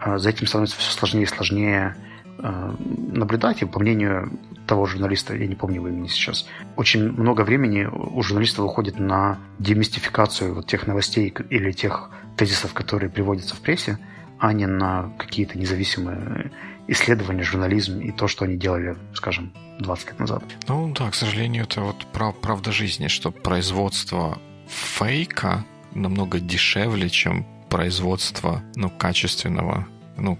э, 0.00 0.18
за 0.18 0.30
этим 0.30 0.46
становится 0.46 0.78
все 0.78 0.90
сложнее 0.90 1.24
и 1.24 1.26
сложнее 1.26 1.96
наблюдать. 2.38 3.62
И 3.62 3.66
по 3.66 3.78
мнению 3.78 4.38
того 4.66 4.86
журналиста, 4.86 5.34
я 5.34 5.46
не 5.46 5.54
помню 5.54 5.76
его 5.76 5.88
имени 5.88 6.08
сейчас, 6.08 6.46
очень 6.76 7.10
много 7.10 7.42
времени 7.42 7.84
у 7.84 8.22
журналистов 8.22 8.64
уходит 8.64 8.98
на 8.98 9.38
демистификацию 9.58 10.54
вот 10.54 10.66
тех 10.66 10.86
новостей 10.86 11.34
или 11.50 11.72
тех 11.72 12.10
тезисов, 12.36 12.72
которые 12.72 13.10
приводятся 13.10 13.54
в 13.54 13.60
прессе, 13.60 13.98
а 14.38 14.52
не 14.52 14.66
на 14.66 15.12
какие-то 15.18 15.58
независимые 15.58 16.50
исследования, 16.86 17.42
журнализм 17.42 18.00
и 18.00 18.10
то, 18.10 18.28
что 18.28 18.44
они 18.44 18.56
делали, 18.56 18.96
скажем, 19.14 19.52
20 19.78 20.06
лет 20.06 20.18
назад. 20.18 20.44
Ну 20.68 20.92
да, 20.92 21.10
к 21.10 21.14
сожалению, 21.14 21.64
это 21.64 21.80
вот 21.80 22.06
правда 22.12 22.72
жизни, 22.72 23.08
что 23.08 23.30
производство 23.30 24.38
фейка 24.68 25.64
намного 25.94 26.40
дешевле, 26.40 27.08
чем 27.08 27.46
производство 27.68 28.62
ну, 28.76 28.90
качественного 28.90 29.86
ну, 30.16 30.38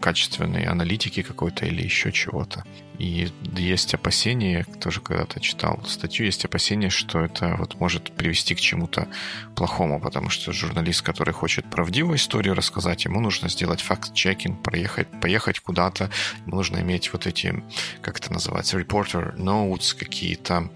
качественной 0.00 0.64
аналитики 0.64 1.22
какой-то 1.22 1.66
или 1.66 1.82
еще 1.82 2.12
чего-то. 2.12 2.64
И 2.98 3.28
есть 3.56 3.92
опасения, 3.94 4.64
тоже 4.80 5.00
когда-то 5.00 5.40
читал 5.40 5.82
статью, 5.86 6.26
есть 6.26 6.44
опасения, 6.44 6.88
что 6.88 7.20
это 7.20 7.56
вот 7.58 7.78
может 7.78 8.12
привести 8.12 8.54
к 8.54 8.60
чему-то 8.60 9.08
плохому, 9.54 10.00
потому 10.00 10.30
что 10.30 10.52
журналист, 10.52 11.02
который 11.02 11.34
хочет 11.34 11.68
правдивую 11.68 12.16
историю 12.16 12.54
рассказать, 12.54 13.04
ему 13.04 13.20
нужно 13.20 13.48
сделать 13.48 13.82
факт-чекинг, 13.82 14.62
проехать, 14.62 15.08
поехать 15.20 15.60
куда-то, 15.60 16.10
ему 16.46 16.56
нужно 16.56 16.78
иметь 16.78 17.12
вот 17.12 17.26
эти, 17.26 17.62
как 18.00 18.18
это 18.18 18.32
называется, 18.32 18.78
reporter 18.78 19.36
notes, 19.36 19.94
какие-то, 19.96 20.70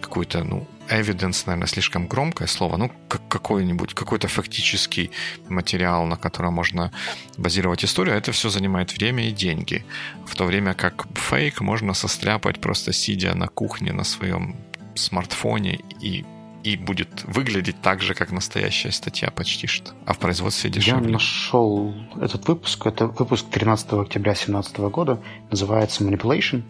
какой-то, 0.00 0.44
ну, 0.44 0.66
evidence, 0.88 1.44
наверное, 1.46 1.66
слишком 1.66 2.06
громкое 2.06 2.48
слово, 2.48 2.76
ну, 2.76 2.90
какой-нибудь, 3.08 3.94
какой-то 3.94 4.28
фактический 4.28 5.10
материал, 5.48 6.06
на 6.06 6.16
котором 6.16 6.54
можно 6.54 6.92
базировать 7.36 7.84
историю, 7.84 8.16
это 8.16 8.32
все 8.32 8.50
занимает 8.50 8.92
время 8.92 9.28
и 9.28 9.32
деньги. 9.32 9.84
В 10.26 10.34
то 10.34 10.44
время 10.44 10.74
как 10.74 11.06
фейк 11.14 11.60
можно 11.60 11.94
состряпать 11.94 12.60
просто 12.60 12.92
сидя 12.92 13.34
на 13.34 13.48
кухне 13.48 13.92
на 13.92 14.04
своем 14.04 14.56
смартфоне 14.94 15.80
и 16.00 16.24
и 16.64 16.76
будет 16.76 17.24
выглядеть 17.24 17.80
так 17.82 18.00
же, 18.00 18.14
как 18.14 18.32
настоящая 18.32 18.90
статья 18.90 19.30
почти 19.30 19.66
что. 19.66 19.92
А 20.06 20.14
в 20.14 20.18
производстве 20.18 20.70
дешевле. 20.70 21.08
Я 21.08 21.12
нашел 21.12 21.94
этот 22.18 22.48
выпуск. 22.48 22.86
Это 22.86 23.06
выпуск 23.06 23.44
13 23.50 23.92
октября 23.92 24.32
2017 24.32 24.78
года. 24.78 25.20
Называется 25.50 26.02
Manipulation. 26.02 26.62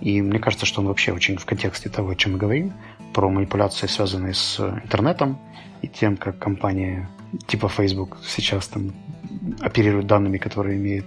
И 0.00 0.22
мне 0.22 0.38
кажется, 0.38 0.64
что 0.64 0.80
он 0.80 0.88
вообще 0.88 1.12
очень 1.12 1.36
в 1.36 1.44
контексте 1.44 1.90
того, 1.90 2.10
о 2.10 2.16
чем 2.16 2.32
мы 2.32 2.38
говорим 2.38 2.72
про 3.14 3.30
манипуляции, 3.30 3.86
связанные 3.86 4.34
с 4.34 4.60
интернетом 4.60 5.38
и 5.82 5.88
тем, 5.88 6.16
как 6.16 6.38
компании 6.38 7.06
типа 7.46 7.68
Facebook 7.68 8.18
сейчас 8.26 8.68
там 8.68 8.92
оперируют 9.60 10.06
данными, 10.06 10.38
которые 10.38 10.76
имеют, 10.76 11.06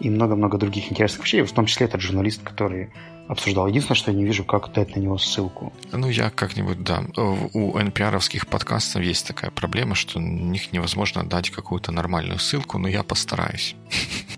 и 0.00 0.10
много-много 0.10 0.58
других 0.58 0.90
интересных 0.90 1.24
вещей, 1.24 1.42
в 1.42 1.52
том 1.52 1.66
числе 1.66 1.86
этот 1.86 2.00
журналист, 2.00 2.42
который 2.42 2.90
обсуждал. 3.28 3.66
Единственное, 3.66 3.96
что 3.96 4.10
я 4.10 4.16
не 4.16 4.24
вижу, 4.24 4.44
как 4.44 4.72
дать 4.72 4.96
на 4.96 5.00
него 5.00 5.18
ссылку. 5.18 5.72
Ну, 5.92 6.08
я 6.08 6.30
как-нибудь, 6.30 6.82
да. 6.82 7.04
У 7.16 7.76
NPR-овских 7.76 8.46
подкастов 8.46 9.02
есть 9.02 9.26
такая 9.26 9.50
проблема, 9.50 9.94
что 9.94 10.18
на 10.18 10.50
них 10.50 10.72
невозможно 10.72 11.24
дать 11.24 11.50
какую-то 11.50 11.92
нормальную 11.92 12.38
ссылку, 12.38 12.78
но 12.78 12.88
я 12.88 13.02
постараюсь. 13.02 13.76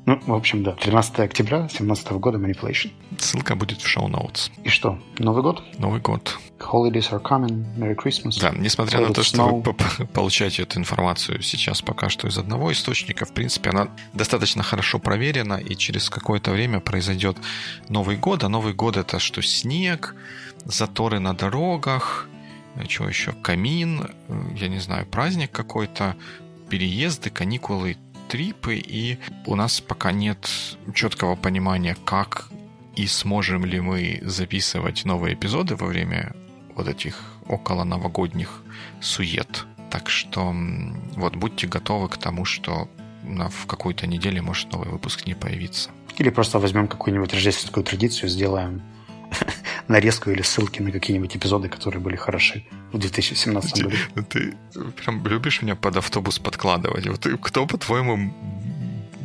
Ну, 0.07 0.19
в 0.27 0.33
общем, 0.33 0.65
да. 0.65 0.73
13 0.73 1.21
октября 1.21 1.59
2017 1.59 2.13
года 2.13 2.39
Manipulation. 2.39 2.91
Ссылка 3.19 3.55
будет 3.55 3.83
в 3.83 3.87
шоу-ноутс. 3.87 4.51
И 4.65 4.71
что, 4.71 4.99
Новый 5.19 5.43
год? 5.43 5.63
Новый 5.79 6.01
год. 6.01 6.39
Holidays 6.61 7.11
are 7.11 7.23
coming. 7.23 7.65
Merry 7.77 7.97
Christmas. 7.97 8.39
Да, 8.41 8.53
несмотря 8.57 9.01
на 9.01 9.13
то, 9.13 9.23
что 9.23 9.57
вы 9.57 10.07
получаете 10.13 10.63
эту 10.63 10.79
информацию 10.79 11.43
сейчас 11.43 11.83
пока 11.83 12.09
что 12.09 12.29
из 12.29 12.39
одного 12.39 12.71
источника, 12.73 13.25
в 13.25 13.33
принципе, 13.33 13.71
она 13.71 13.89
достаточно 14.13 14.63
хорошо 14.63 14.99
проверена, 14.99 15.55
и 15.55 15.75
через 15.75 16.11
какое-то 16.11 16.51
время 16.51 16.81
произойдет 16.81 17.37
Новый 17.89 18.17
год. 18.17 18.45
А 18.45 18.49
Новый 18.49 18.75
год 18.75 18.97
это 18.97 19.19
что? 19.19 19.43
Снег, 19.43 20.15
заторы 20.65 21.19
на 21.19 21.35
дорогах, 21.35 22.29
э, 22.77 22.85
что 22.89 23.09
еще? 23.09 23.33
Камин, 23.33 24.11
э, 24.29 24.41
я 24.57 24.69
не 24.69 24.79
знаю, 24.79 25.07
праздник 25.07 25.51
какой-то, 25.51 26.17
переезды, 26.69 27.31
каникулы 27.31 27.97
трипы, 28.29 28.77
и 28.77 29.19
у 29.47 29.57
нас 29.57 29.81
пока 29.81 30.13
нет 30.13 30.49
четкого 30.95 31.35
понимания, 31.35 31.97
как 32.05 32.49
и 32.95 33.07
сможем 33.07 33.65
ли 33.65 33.81
мы 33.81 34.21
записывать 34.23 35.05
новые 35.05 35.35
эпизоды 35.35 35.75
во 35.75 35.87
время 35.87 36.33
вот 36.81 36.89
этих 36.89 37.23
около 37.47 37.85
новогодних 37.85 38.63
сует. 39.01 39.67
Так 39.91 40.09
что 40.09 40.55
вот 41.17 41.37
будьте 41.37 41.67
готовы 41.67 42.09
к 42.09 42.17
тому, 42.17 42.45
что 42.45 42.89
в 43.23 43.67
какой-то 43.67 44.07
неделе 44.07 44.41
может 44.41 44.73
новый 44.73 44.89
выпуск 44.89 45.27
не 45.27 45.35
появиться. 45.35 45.91
Или 46.19 46.31
просто 46.31 46.59
возьмем 46.59 46.89
какую-нибудь 46.89 47.33
рождественскую 47.35 47.85
традицию, 47.85 48.31
сделаем 48.31 48.83
нарезку 49.89 50.31
или 50.31 50.43
ссылки 50.43 50.83
на 50.83 50.91
какие-нибудь 50.91 51.37
эпизоды, 51.37 51.69
которые 51.69 52.01
были 52.01 52.17
хороши 52.17 52.65
в 52.93 52.99
2017 52.99 53.83
году. 53.83 53.97
Ты, 54.15 54.57
ты 54.73 54.81
прям 55.03 55.27
любишь 55.27 55.63
меня 55.63 55.77
под 55.77 55.97
автобус 55.97 56.39
подкладывать. 56.39 57.07
Вот 57.07 57.27
кто, 57.43 57.67
по-твоему, 57.67 58.33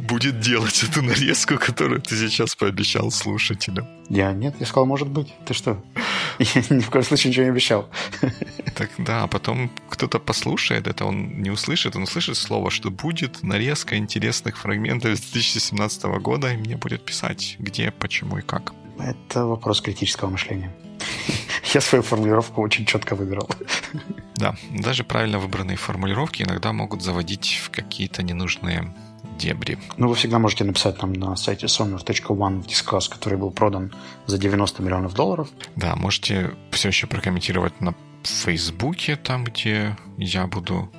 будет 0.06 0.40
делать 0.40 0.84
эту 0.84 1.02
нарезку, 1.02 1.58
которую 1.58 2.02
ты 2.02 2.16
сейчас 2.16 2.56
пообещал 2.56 3.12
слушателям? 3.12 3.88
Я 4.10 4.34
нет, 4.34 4.56
я 4.60 4.66
сказал, 4.66 4.86
может 4.86 5.08
быть. 5.08 5.34
Ты 5.46 5.54
что? 5.54 5.84
Я 6.40 6.64
ни 6.70 6.82
в 6.82 6.90
коем 6.90 7.04
случае 7.06 7.30
ничего 7.32 7.46
не 7.46 7.52
обещал. 7.52 7.90
Так 8.76 8.90
да, 8.98 9.24
а 9.24 9.28
потом 9.28 9.72
кто-то 9.90 10.20
послушает 10.20 10.88
это, 10.88 11.06
он 11.06 11.42
не 11.42 11.50
услышит, 11.50 11.96
он 11.96 12.04
услышит 12.04 12.36
слово, 12.36 12.70
что 12.70 12.92
будет 12.92 13.42
нарезка 13.42 13.96
интересных 13.96 14.58
фрагментов 14.58 15.12
из 15.12 15.22
2017 15.22 16.04
года, 16.20 16.52
и 16.52 16.58
мне 16.58 16.76
будет 16.76 17.06
писать, 17.06 17.56
где, 17.60 17.92
почему 17.92 18.38
и 18.38 18.42
как. 18.42 18.74
Это 19.00 19.46
вопрос 19.46 19.82
критического 19.82 20.30
мышления. 20.30 20.76
Я 21.76 21.82
свою 21.82 22.04
формулировку 22.04 22.62
очень 22.62 22.86
четко 22.86 23.16
выбирал. 23.16 23.50
Да, 24.38 24.56
даже 24.72 25.04
правильно 25.04 25.40
выбранные 25.40 25.76
формулировки 25.76 26.44
иногда 26.44 26.72
могут 26.72 27.02
заводить 27.02 27.60
в 27.62 27.70
какие-то 27.70 28.24
ненужные 28.24 28.94
дебри. 29.38 29.78
Ну, 29.98 30.08
вы 30.08 30.16
всегда 30.16 30.40
можете 30.40 30.64
написать 30.64 31.02
нам 31.02 31.12
на 31.12 31.36
сайте 31.36 31.66
sonar.one 31.68 32.62
в 32.62 32.68
дискас, 32.68 33.10
который 33.10 33.38
был 33.38 33.52
продан 33.52 33.94
за 34.26 34.38
90 34.38 34.84
миллионов 34.84 35.16
долларов. 35.16 35.50
Да, 35.76 35.98
можете 35.98 36.52
все 36.72 36.88
еще 36.88 37.08
прокомментировать 37.08 37.82
на 37.82 37.94
Фейсбуке, 38.24 39.18
там, 39.18 39.44
где 39.44 39.98
я 40.18 40.48
буду 40.48 40.90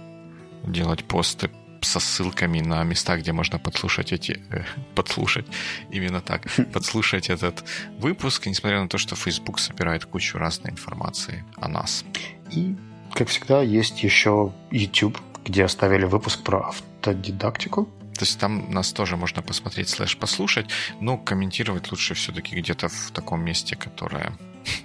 делать 0.66 1.04
посты 1.04 1.50
со 1.86 2.00
ссылками 2.00 2.60
на 2.60 2.82
места, 2.84 3.16
где 3.16 3.32
можно 3.32 3.58
подслушать 3.58 4.12
эти... 4.12 4.40
Э, 4.50 4.64
подслушать, 4.94 5.46
именно 5.90 6.20
так, 6.20 6.42
подслушать 6.72 7.30
этот 7.30 7.64
выпуск, 7.98 8.46
несмотря 8.46 8.80
на 8.82 8.88
то, 8.88 8.98
что 8.98 9.16
Facebook 9.16 9.58
собирает 9.58 10.04
кучу 10.04 10.38
разной 10.38 10.72
информации 10.72 11.44
о 11.56 11.68
нас. 11.68 12.04
И, 12.50 12.76
как 13.14 13.28
всегда, 13.28 13.62
есть 13.62 14.02
еще 14.02 14.52
YouTube, 14.70 15.18
где 15.44 15.64
оставили 15.64 16.04
выпуск 16.04 16.42
про 16.42 16.68
автодидактику. 16.68 17.88
То 18.14 18.24
есть 18.24 18.38
там 18.38 18.70
нас 18.70 18.92
тоже 18.92 19.16
можно 19.16 19.42
посмотреть, 19.42 19.88
слэш 19.88 20.16
послушать, 20.16 20.66
но 21.00 21.18
комментировать 21.18 21.92
лучше 21.92 22.14
все-таки 22.14 22.56
где-то 22.56 22.88
в 22.88 23.10
таком 23.12 23.44
месте, 23.44 23.76
которое 23.76 24.32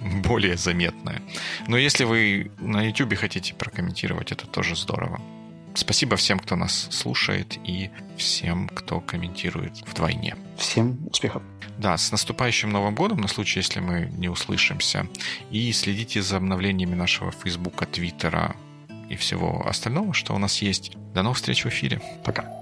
более 0.24 0.56
заметное. 0.56 1.22
Но 1.66 1.76
если 1.76 2.04
вы 2.04 2.50
на 2.58 2.82
YouTube 2.82 3.16
хотите 3.16 3.54
прокомментировать, 3.54 4.32
это 4.32 4.46
тоже 4.46 4.76
здорово. 4.76 5.20
Спасибо 5.74 6.16
всем, 6.16 6.38
кто 6.38 6.56
нас 6.56 6.88
слушает, 6.90 7.58
и 7.64 7.90
всем, 8.16 8.68
кто 8.68 9.00
комментирует 9.00 9.80
вдвойне. 9.86 10.36
Всем 10.56 10.98
успехов. 11.10 11.42
Да, 11.78 11.96
с 11.96 12.12
наступающим 12.12 12.70
Новым 12.70 12.94
годом, 12.94 13.18
на 13.18 13.28
случай, 13.28 13.60
если 13.60 13.80
мы 13.80 14.10
не 14.16 14.28
услышимся. 14.28 15.08
И 15.50 15.72
следите 15.72 16.22
за 16.22 16.36
обновлениями 16.36 16.94
нашего 16.94 17.32
Фейсбука, 17.32 17.86
Твиттера 17.86 18.54
и 19.08 19.16
всего 19.16 19.66
остального, 19.66 20.14
что 20.14 20.34
у 20.34 20.38
нас 20.38 20.62
есть. 20.62 20.96
До 21.14 21.22
новых 21.22 21.38
встреч 21.38 21.64
в 21.64 21.68
эфире. 21.68 22.00
Пока. 22.24 22.61